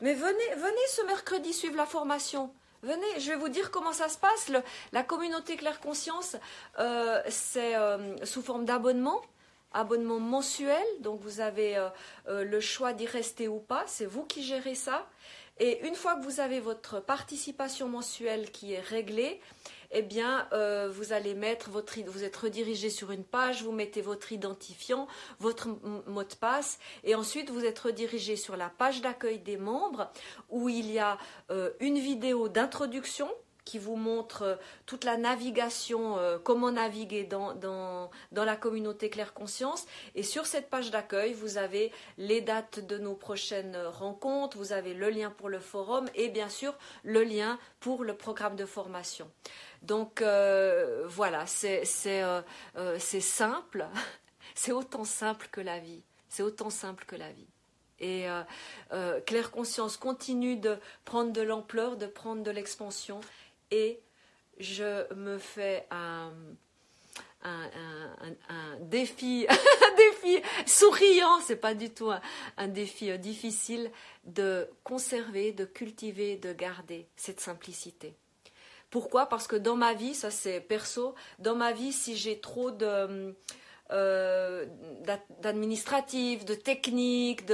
mais 0.00 0.14
venez, 0.14 0.54
venez 0.56 0.86
ce 0.88 1.02
mercredi 1.06 1.52
suivre 1.52 1.76
la 1.76 1.86
formation. 1.86 2.52
Venez, 2.82 3.20
je 3.20 3.30
vais 3.30 3.36
vous 3.36 3.48
dire 3.48 3.70
comment 3.70 3.92
ça 3.92 4.08
se 4.08 4.18
passe. 4.18 4.50
la 4.92 5.02
communauté 5.02 5.56
Claire 5.56 5.80
Conscience, 5.80 6.36
euh, 6.78 7.22
c'est 7.28 7.76
euh, 7.76 8.16
sous 8.24 8.42
forme 8.42 8.64
d'abonnement 8.64 9.20
abonnement 9.74 10.20
mensuel, 10.20 10.84
donc 11.00 11.18
vous 11.22 11.40
avez 11.40 11.82
le 12.28 12.60
choix 12.60 12.92
d'y 12.92 13.06
rester 13.06 13.48
ou 13.48 13.58
pas, 13.58 13.84
c'est 13.86 14.04
vous 14.04 14.22
qui 14.22 14.42
gérez 14.42 14.74
ça. 14.74 15.06
Et 15.58 15.86
une 15.86 15.94
fois 15.94 16.16
que 16.16 16.24
vous 16.24 16.40
avez 16.40 16.60
votre 16.60 17.00
participation 17.00 17.88
mensuelle 17.88 18.50
qui 18.50 18.72
est 18.72 18.80
réglée, 18.80 19.40
eh 19.90 20.02
bien, 20.02 20.48
euh, 20.52 20.90
vous 20.90 21.12
allez 21.12 21.34
mettre 21.34 21.70
votre, 21.70 22.00
vous 22.06 22.24
êtes 22.24 22.36
redirigé 22.36 22.88
sur 22.88 23.12
une 23.12 23.24
page, 23.24 23.62
vous 23.62 23.72
mettez 23.72 24.00
votre 24.00 24.32
identifiant, 24.32 25.06
votre 25.38 25.68
mot 26.06 26.24
de 26.24 26.34
passe, 26.34 26.78
et 27.04 27.14
ensuite 27.14 27.50
vous 27.50 27.64
êtes 27.64 27.78
redirigé 27.78 28.36
sur 28.36 28.56
la 28.56 28.70
page 28.70 29.02
d'accueil 29.02 29.38
des 29.38 29.58
membres 29.58 30.10
où 30.48 30.68
il 30.68 30.90
y 30.90 30.98
a 30.98 31.18
une 31.80 31.98
vidéo 31.98 32.48
d'introduction 32.48 33.28
qui 33.64 33.78
vous 33.78 33.96
montre 33.96 34.42
euh, 34.42 34.56
toute 34.86 35.04
la 35.04 35.16
navigation, 35.16 36.18
euh, 36.18 36.38
comment 36.42 36.72
naviguer 36.72 37.24
dans, 37.24 37.54
dans, 37.54 38.10
la 38.32 38.56
communauté 38.56 39.08
Claire 39.08 39.34
Conscience. 39.34 39.86
Et 40.14 40.22
sur 40.22 40.46
cette 40.46 40.68
page 40.68 40.90
d'accueil, 40.90 41.32
vous 41.32 41.58
avez 41.58 41.92
les 42.18 42.40
dates 42.40 42.80
de 42.80 42.98
nos 42.98 43.14
prochaines 43.14 43.76
rencontres, 43.76 44.56
vous 44.56 44.72
avez 44.72 44.94
le 44.94 45.10
lien 45.10 45.30
pour 45.30 45.48
le 45.48 45.60
forum 45.60 46.08
et 46.14 46.28
bien 46.28 46.48
sûr 46.48 46.74
le 47.04 47.22
lien 47.22 47.58
pour 47.80 48.04
le 48.04 48.16
programme 48.16 48.56
de 48.56 48.66
formation. 48.66 49.30
Donc 49.82 50.22
euh, 50.22 51.04
voilà, 51.06 51.46
c'est 51.46 51.84
simple, 51.84 53.86
c'est 54.54 54.72
autant 54.72 55.04
simple 55.04 55.48
que 55.52 55.60
la 55.60 55.78
vie. 55.78 56.02
C'est 56.28 56.42
autant 56.42 56.70
simple 56.70 57.04
que 57.04 57.16
la 57.16 57.30
vie. 57.30 57.46
Et 58.00 58.26
Claire 59.26 59.52
Conscience 59.52 59.96
continue 59.96 60.56
de 60.56 60.76
prendre 61.04 61.30
de 61.30 61.40
l'ampleur, 61.40 61.96
de 61.96 62.06
prendre 62.06 62.42
de 62.42 62.50
l'expansion 62.50 63.20
et 63.72 64.00
je 64.58 65.12
me 65.14 65.38
fais 65.38 65.86
un, 65.90 66.30
défi, 68.80 69.46
un 69.48 69.96
défi 69.96 70.42
souriant, 70.66 71.40
c'est 71.40 71.56
pas 71.56 71.74
du 71.74 71.90
tout 71.90 72.12
un, 72.56 72.68
défi 72.68 73.10
euh, 73.10 73.16
difficile 73.16 73.90
de 74.24 74.68
conserver, 74.84 75.50
de 75.52 75.64
cultiver, 75.64 76.36
de 76.36 76.52
garder 76.52 77.08
cette 77.16 77.40
simplicité. 77.40 78.14
Pourquoi? 78.90 79.26
Parce 79.26 79.48
que 79.48 79.56
dans 79.56 79.74
ma 79.74 79.94
vie, 79.94 80.14
ça 80.14 80.30
c'est 80.30 80.60
perso, 80.60 81.14
dans 81.38 81.56
ma 81.56 81.72
vie, 81.72 81.92
si 81.92 82.14
j'ai 82.16 82.38
trop 82.38 82.70
de 82.70 83.34
euh, 83.92 84.66
d'administratifs, 85.40 86.44
de 86.44 86.54
techniques, 86.54 87.44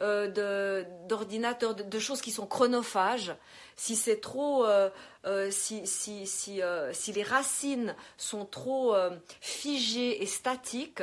euh, 0.00 0.84
d'ordinateurs, 1.08 1.74
de, 1.74 1.82
de, 1.82 1.98
choses 1.98 2.20
qui 2.20 2.30
sont 2.30 2.46
chronophages, 2.46 3.34
si 3.76 3.96
c'est 3.96 4.20
trop, 4.20 4.64
euh, 4.64 4.90
euh, 5.26 5.50
si, 5.50 5.86
si, 5.86 6.26
si, 6.26 6.60
si, 6.92 7.12
les 7.12 7.22
racines 7.22 7.94
sont 8.16 8.44
trop 8.44 8.94
figées 9.40 10.22
et 10.22 10.26
statiques, 10.26 11.02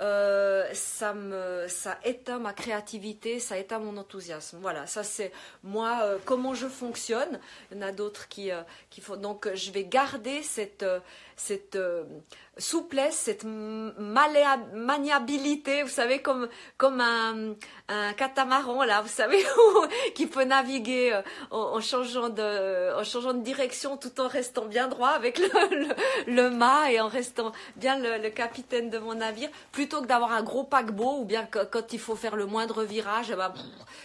ça, 0.00 1.14
me, 1.14 1.66
ça 1.68 1.98
éteint 2.04 2.38
ma 2.38 2.52
créativité, 2.52 3.38
ça 3.38 3.58
éteint 3.58 3.78
mon 3.78 3.96
enthousiasme. 3.96 4.58
Voilà, 4.60 4.86
ça 4.86 5.02
c'est 5.02 5.32
moi, 5.62 6.18
comment 6.24 6.54
je 6.54 6.66
fonctionne. 6.66 7.38
Il 7.70 7.78
y 7.78 7.80
en 7.80 7.86
a 7.86 7.92
d'autres 7.92 8.28
qui, 8.28 8.50
qui 8.88 9.00
font. 9.00 9.16
Donc 9.16 9.48
je 9.54 9.70
vais 9.70 9.84
garder 9.84 10.42
cette, 10.42 10.84
cette 11.36 11.78
souplesse, 12.60 13.16
cette 13.16 13.44
maniabilité, 13.44 15.82
vous 15.82 15.88
savez, 15.88 16.20
comme, 16.20 16.48
comme 16.76 17.00
un, 17.00 17.54
un 17.88 18.12
catamaran, 18.12 18.84
là, 18.84 19.00
vous 19.02 19.08
savez, 19.08 19.44
qui 20.14 20.26
peut 20.26 20.44
naviguer 20.44 21.12
euh, 21.12 21.22
en, 21.50 21.80
changeant 21.80 22.28
de, 22.28 22.96
en 22.98 23.04
changeant 23.04 23.34
de 23.34 23.42
direction 23.42 23.96
tout 23.96 24.20
en 24.20 24.28
restant 24.28 24.66
bien 24.66 24.86
droit 24.88 25.08
avec 25.08 25.38
le, 25.38 25.48
le, 26.26 26.50
mât 26.50 26.92
et 26.92 27.00
en 27.00 27.08
restant 27.08 27.52
bien 27.76 27.98
le, 27.98 28.28
capitaine 28.30 28.90
de 28.90 28.98
mon 28.98 29.14
navire, 29.14 29.48
que 29.98 30.06
d'avoir 30.06 30.32
un 30.32 30.42
gros 30.42 30.64
paquebot 30.64 31.20
ou 31.20 31.24
bien 31.24 31.46
quand 31.46 31.92
il 31.92 31.98
faut 31.98 32.16
faire 32.16 32.36
le 32.36 32.46
moindre 32.46 32.84
virage, 32.84 33.34
ben, 33.34 33.52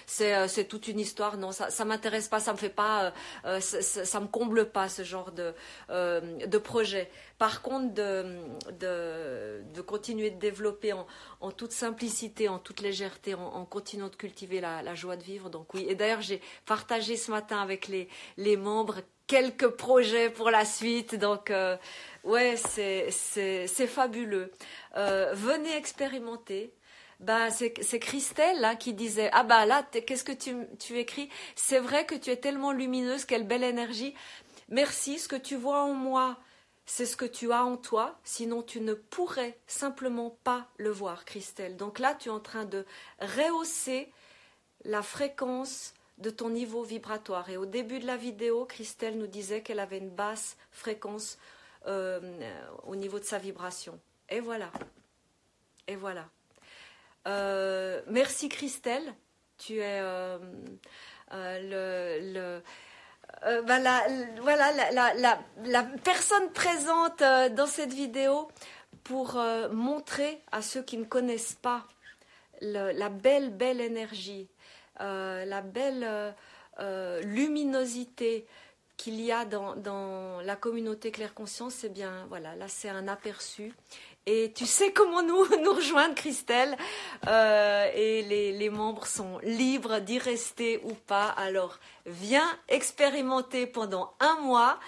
c'est, 0.05 0.67
toute 0.67 0.87
une 0.87 0.99
histoire. 0.99 1.37
Non, 1.37 1.51
ça, 1.51 1.69
ça 1.69 1.85
m'intéresse 1.85 2.27
pas, 2.27 2.39
ça 2.39 2.53
me 2.53 2.57
fait 2.57 2.69
pas, 2.69 3.13
euh, 3.45 3.59
ça, 3.59 4.05
ça, 4.05 4.19
me 4.19 4.27
comble 4.27 4.69
pas 4.69 4.89
ce 4.89 5.03
genre 5.03 5.31
de, 5.31 5.53
euh, 5.89 6.45
de 6.45 6.57
projet. 6.57 7.09
Par 7.37 7.61
contre, 7.61 7.93
de, 7.93 8.39
de, 8.71 9.81
continuer 9.81 10.31
de 10.31 10.39
développer 10.39 10.93
en, 10.93 11.51
toute 11.51 11.71
simplicité, 11.71 12.47
en 12.49 12.59
toute 12.59 12.81
légèreté, 12.81 13.35
en, 13.35 13.65
continuant 13.65 14.07
de 14.07 14.15
cultiver 14.15 14.61
la, 14.61 14.95
joie 14.95 15.17
de 15.17 15.23
vivre. 15.23 15.49
Donc 15.49 15.73
oui, 15.73 15.85
et 15.87 15.95
d'ailleurs, 15.95 16.21
j'ai 16.21 16.41
partagé 16.65 17.17
ce 17.17 17.31
matin 17.31 17.61
avec 17.61 17.87
les, 17.87 18.07
les 18.37 18.57
membres 18.57 19.01
quelques 19.27 19.69
projets 19.69 20.29
pour 20.29 20.49
la 20.49 20.65
suite. 20.65 21.15
Donc, 21.15 21.51
euh, 21.51 21.77
ouais, 22.23 22.55
c'est 22.57 23.87
fabuleux. 23.87 24.51
Euh, 24.97 25.31
venez 25.33 25.75
expérimenter. 25.75 26.73
Ben, 27.21 27.49
c'est 27.49 27.99
Christelle 27.99 28.59
là, 28.59 28.75
qui 28.75 28.93
disait 28.93 29.29
Ah, 29.31 29.43
bah 29.43 29.65
là, 29.65 29.83
qu'est-ce 29.83 30.25
que 30.25 30.33
tu, 30.33 30.55
tu 30.79 30.99
écris? 30.99 31.29
C'est 31.55 31.79
vrai 31.79 32.05
que 32.05 32.15
tu 32.15 32.29
es 32.29 32.35
tellement 32.35 32.73
lumineuse, 32.73 33.25
quelle 33.25 33.47
belle 33.47 33.63
énergie. 33.63 34.13
Merci, 34.67 35.19
ce 35.19 35.27
que 35.27 35.35
tu 35.35 35.55
vois 35.55 35.83
en 35.83 35.93
moi, 35.93 36.37
c'est 36.85 37.05
ce 37.05 37.17
que 37.17 37.25
tu 37.25 37.51
as 37.51 37.65
en 37.65 37.77
toi, 37.77 38.19
sinon 38.23 38.61
tu 38.61 38.79
ne 38.79 38.93
pourrais 38.93 39.57
simplement 39.65 40.37
pas 40.43 40.67
le 40.77 40.89
voir, 40.89 41.25
Christelle. 41.25 41.77
Donc 41.77 41.99
là, 41.99 42.15
tu 42.15 42.29
es 42.29 42.31
en 42.31 42.39
train 42.39 42.65
de 42.65 42.85
rehausser 43.19 44.11
la 44.83 45.01
fréquence 45.01 45.94
de 46.17 46.29
ton 46.29 46.49
niveau 46.49 46.83
vibratoire. 46.83 47.49
Et 47.49 47.57
au 47.57 47.65
début 47.65 47.99
de 47.99 48.05
la 48.05 48.17
vidéo, 48.17 48.65
Christelle 48.65 49.17
nous 49.17 49.27
disait 49.27 49.61
qu'elle 49.61 49.79
avait 49.79 49.97
une 49.97 50.09
basse 50.09 50.57
fréquence 50.71 51.37
euh, 51.87 52.19
au 52.87 52.95
niveau 52.95 53.19
de 53.19 53.25
sa 53.25 53.37
vibration. 53.37 53.99
Et 54.29 54.39
voilà. 54.39 54.71
Et 55.87 55.95
voilà. 55.95 56.25
Euh, 57.27 58.01
merci 58.07 58.49
Christelle. 58.49 59.13
Tu 59.57 59.77
es 59.77 59.99
euh, 60.01 60.37
le 61.31 62.61
bah, 63.61 63.79
la, 63.79 64.01
voilà 64.41 64.71
la, 65.57 65.83
personne 66.03 66.51
présente 66.53 67.19
dans 67.19 67.67
cette 67.67 67.93
vidéo 67.93 68.49
pour 69.03 69.39
montrer 69.71 70.41
à 70.51 70.61
ceux 70.61 70.81
qui 70.81 70.97
ne 70.97 71.03
connaissent 71.03 71.57
pas 71.61 71.85
la 72.61 73.09
belle, 73.09 73.51
belle 73.51 73.81
énergie, 73.81 74.49
la 74.99 75.61
belle 75.61 76.33
luminosité 77.23 78.45
qu'il 78.97 79.19
y 79.21 79.31
a 79.31 79.45
dans, 79.45 80.41
la 80.41 80.55
communauté 80.55 81.11
Claire 81.11 81.33
Conscience, 81.33 81.83
eh 81.83 81.89
bien 81.89 82.25
voilà, 82.29 82.55
là 82.55 82.67
c'est 82.67 82.89
un 82.89 83.07
aperçu. 83.07 83.73
Et 84.27 84.53
tu 84.55 84.65
sais 84.65 84.91
comment 84.91 85.21
nous, 85.21 85.45
nous 85.63 85.73
rejoindre, 85.73 86.15
Christelle. 86.15 86.75
Euh, 87.27 87.91
et 87.93 88.23
les, 88.23 88.69
membres 88.71 89.05
sont 89.05 89.37
libres 89.43 89.99
d'y 89.99 90.17
rester 90.17 90.81
ou 90.83 90.93
pas. 90.93 91.27
Alors, 91.27 91.79
viens 92.07 92.47
expérimenter 92.67 93.67
pendant 93.67 94.15
un 94.19 94.37
mois. 94.41 94.79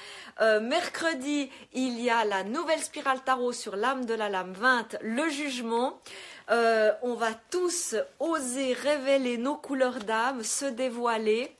Euh, 0.41 0.59
mercredi, 0.59 1.51
il 1.73 2.01
y 2.01 2.09
a 2.09 2.25
la 2.25 2.43
nouvelle 2.43 2.81
spirale 2.81 3.23
tarot 3.23 3.51
sur 3.51 3.75
l'âme 3.75 4.05
de 4.05 4.15
la 4.15 4.29
lame 4.29 4.53
20, 4.53 4.97
le 5.01 5.29
jugement. 5.29 6.01
Euh, 6.49 6.91
on 7.01 7.13
va 7.13 7.33
tous 7.49 7.95
oser 8.19 8.73
révéler 8.73 9.37
nos 9.37 9.55
couleurs 9.55 9.99
d'âme, 9.99 10.43
se 10.43 10.65
dévoiler. 10.65 11.55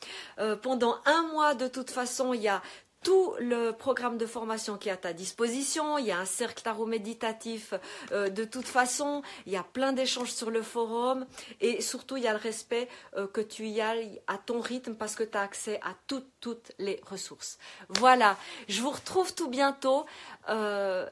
pendant 0.62 0.98
un 1.06 1.24
mois, 1.24 1.56
de 1.56 1.68
toute 1.68 1.90
façon, 1.90 2.34
il 2.34 2.42
y 2.42 2.48
a 2.48 2.62
tout 3.08 3.36
le 3.40 3.72
programme 3.72 4.18
de 4.18 4.26
formation 4.26 4.78
qui 4.78 4.90
est 4.90 4.92
à 4.92 4.98
ta 4.98 5.14
disposition. 5.14 5.98
Il 5.98 6.08
y 6.08 6.12
a 6.12 6.20
un 6.20 6.26
cercle 6.26 6.62
tarot 6.62 6.86
méditatif 6.86 7.74
euh, 8.12 8.30
de 8.30 8.44
toute 8.44 8.68
façon. 8.68 9.22
Il 9.46 9.54
y 9.54 9.56
a 9.56 9.64
plein 9.64 9.94
d'échanges 9.94 10.32
sur 10.32 10.52
le 10.52 10.62
forum. 10.62 11.26
Et 11.62 11.82
surtout, 11.82 12.18
il 12.18 12.24
y 12.24 12.28
a 12.28 12.34
le 12.34 12.40
respect 12.40 12.90
euh, 13.16 13.26
que 13.28 13.42
tu 13.42 13.68
y 13.68 13.80
ailles 13.80 14.22
à 14.28 14.38
ton 14.38 14.60
rythme 14.60 14.96
parce 14.96 15.16
que 15.16 15.24
tu 15.24 15.38
as 15.38 15.42
accès 15.42 15.80
à 15.84 15.96
toutes, 16.08 16.30
toutes 16.42 16.74
les 16.80 17.00
ressources. 17.10 17.60
Voilà. 17.90 18.36
Je 18.68 18.82
vous 18.82 18.92
retrouve 18.92 19.34
tout 19.34 19.48
bientôt. 19.48 20.06
Euh, 20.50 21.08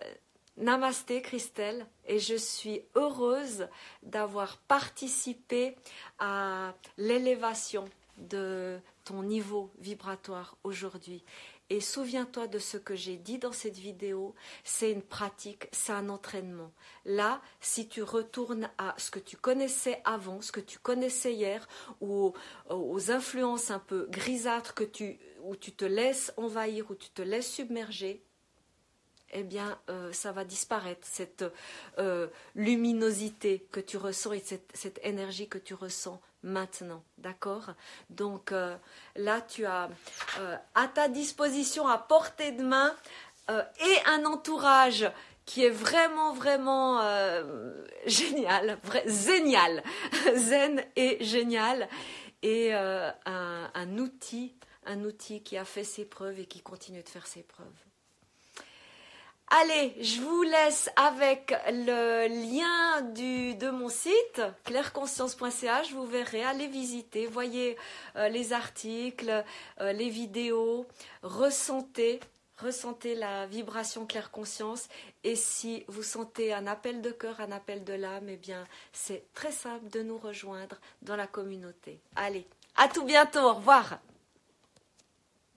Namasté 0.57 1.21
Christelle 1.21 1.85
et 2.05 2.19
je 2.19 2.35
suis 2.35 2.81
heureuse 2.95 3.67
d'avoir 4.03 4.57
participé 4.57 5.75
à 6.19 6.73
l'élévation 6.97 7.85
de 8.17 8.79
ton 9.03 9.23
niveau 9.23 9.69
vibratoire 9.79 10.57
aujourd'hui. 10.63 11.23
Et 11.71 11.81
souviens-toi 11.81 12.47
de 12.47 12.59
ce 12.59 12.77
que 12.77 12.95
j'ai 12.95 13.17
dit 13.17 13.39
dans 13.39 13.51
cette 13.51 13.77
vidéo, 13.77 14.35
c'est 14.63 14.91
une 14.91 15.01
pratique, 15.01 15.67
c'est 15.71 15.93
un 15.93 16.09
entraînement. 16.09 16.71
Là, 17.05 17.41
si 17.59 17.87
tu 17.87 18.03
retournes 18.03 18.69
à 18.77 18.93
ce 18.97 19.09
que 19.09 19.19
tu 19.19 19.35
connaissais 19.35 19.99
avant, 20.05 20.41
ce 20.41 20.51
que 20.51 20.59
tu 20.59 20.77
connaissais 20.77 21.33
hier, 21.33 21.67
ou 22.01 22.33
aux, 22.69 23.11
influences 23.11 23.71
un 23.71 23.79
peu 23.79 24.07
grisâtres 24.11 24.75
que 24.75 24.83
tu, 24.83 25.17
où 25.41 25.55
tu 25.55 25.71
te 25.71 25.85
laisses 25.85 26.31
envahir, 26.37 26.91
où 26.91 26.95
tu 26.95 27.09
te 27.09 27.23
laisses 27.23 27.51
submerger, 27.51 28.21
eh 29.37 29.43
bien, 29.43 29.77
euh, 29.89 30.13
ça 30.13 30.31
va 30.31 30.45
disparaître, 30.45 31.05
cette 31.05 31.43
euh, 31.97 32.27
luminosité 32.55 33.67
que 33.69 33.81
tu 33.81 33.97
ressens 33.97 34.31
et 34.31 34.39
cette, 34.39 34.99
énergie 35.03 35.49
que 35.49 35.57
tu 35.57 35.73
ressens 35.73 36.21
maintenant. 36.41 37.03
D'accord? 37.17 37.71
Donc 38.09 38.53
euh, 38.53 38.77
là, 39.17 39.41
tu 39.41 39.65
as 39.65 39.89
à 40.73 40.87
ta 40.87 41.09
disposition, 41.09 41.85
à 41.85 41.97
portée 41.97 42.53
de 42.53 42.63
main, 42.63 42.95
et 43.49 43.97
un 44.07 44.25
entourage 44.25 45.11
qui 45.45 45.65
est 45.65 45.69
vraiment, 45.69 46.33
vraiment 46.33 47.01
génial, 48.07 48.79
génial, 49.05 49.83
zen 50.35 50.83
et 50.95 51.23
génial, 51.23 51.87
et 52.41 52.73
un 52.73 53.99
outil 53.99 54.55
qui 55.43 55.57
a 55.57 55.65
fait 55.65 55.83
ses 55.83 56.05
preuves 56.05 56.39
et 56.39 56.45
qui 56.45 56.61
continue 56.61 57.03
de 57.03 57.09
faire 57.09 57.27
ses 57.27 57.43
preuves. 57.43 57.85
Allez, 59.49 59.95
je 60.01 60.21
vous 60.21 60.41
laisse 60.41 60.89
avec 60.95 61.53
le 61.69 62.27
lien 62.27 63.01
de 63.01 63.69
mon 63.69 63.89
site, 63.89 64.41
claireconscience.ch. 64.63 65.91
Vous 65.91 66.07
verrez, 66.07 66.43
allez 66.43 66.67
visiter, 66.67 67.27
voyez 67.27 67.77
euh, 68.15 68.27
les 68.27 68.53
articles, 68.53 69.43
euh, 69.81 69.93
les 69.93 70.09
vidéos, 70.09 70.87
ressentez, 71.21 72.19
ressentez 72.57 73.13
la 73.13 73.45
vibration 73.45 74.07
claire 74.07 74.31
conscience. 74.31 74.87
Et 75.23 75.35
si 75.35 75.85
vous 75.89 76.03
sentez 76.03 76.51
un 76.51 76.65
appel 76.65 77.03
de 77.03 77.11
cœur, 77.11 77.39
un 77.39 77.51
appel 77.51 77.83
de 77.83 77.93
l'âme, 77.93 78.29
eh 78.29 78.37
bien, 78.37 78.65
c'est 78.93 79.31
très 79.35 79.51
simple 79.51 79.89
de 79.89 80.01
nous 80.01 80.17
rejoindre 80.17 80.77
dans 81.03 81.15
la 81.15 81.27
communauté. 81.27 81.99
Allez, 82.15 82.47
à 82.77 82.87
tout 82.87 83.03
bientôt, 83.03 83.41
au 83.41 83.53
revoir. 83.53 83.99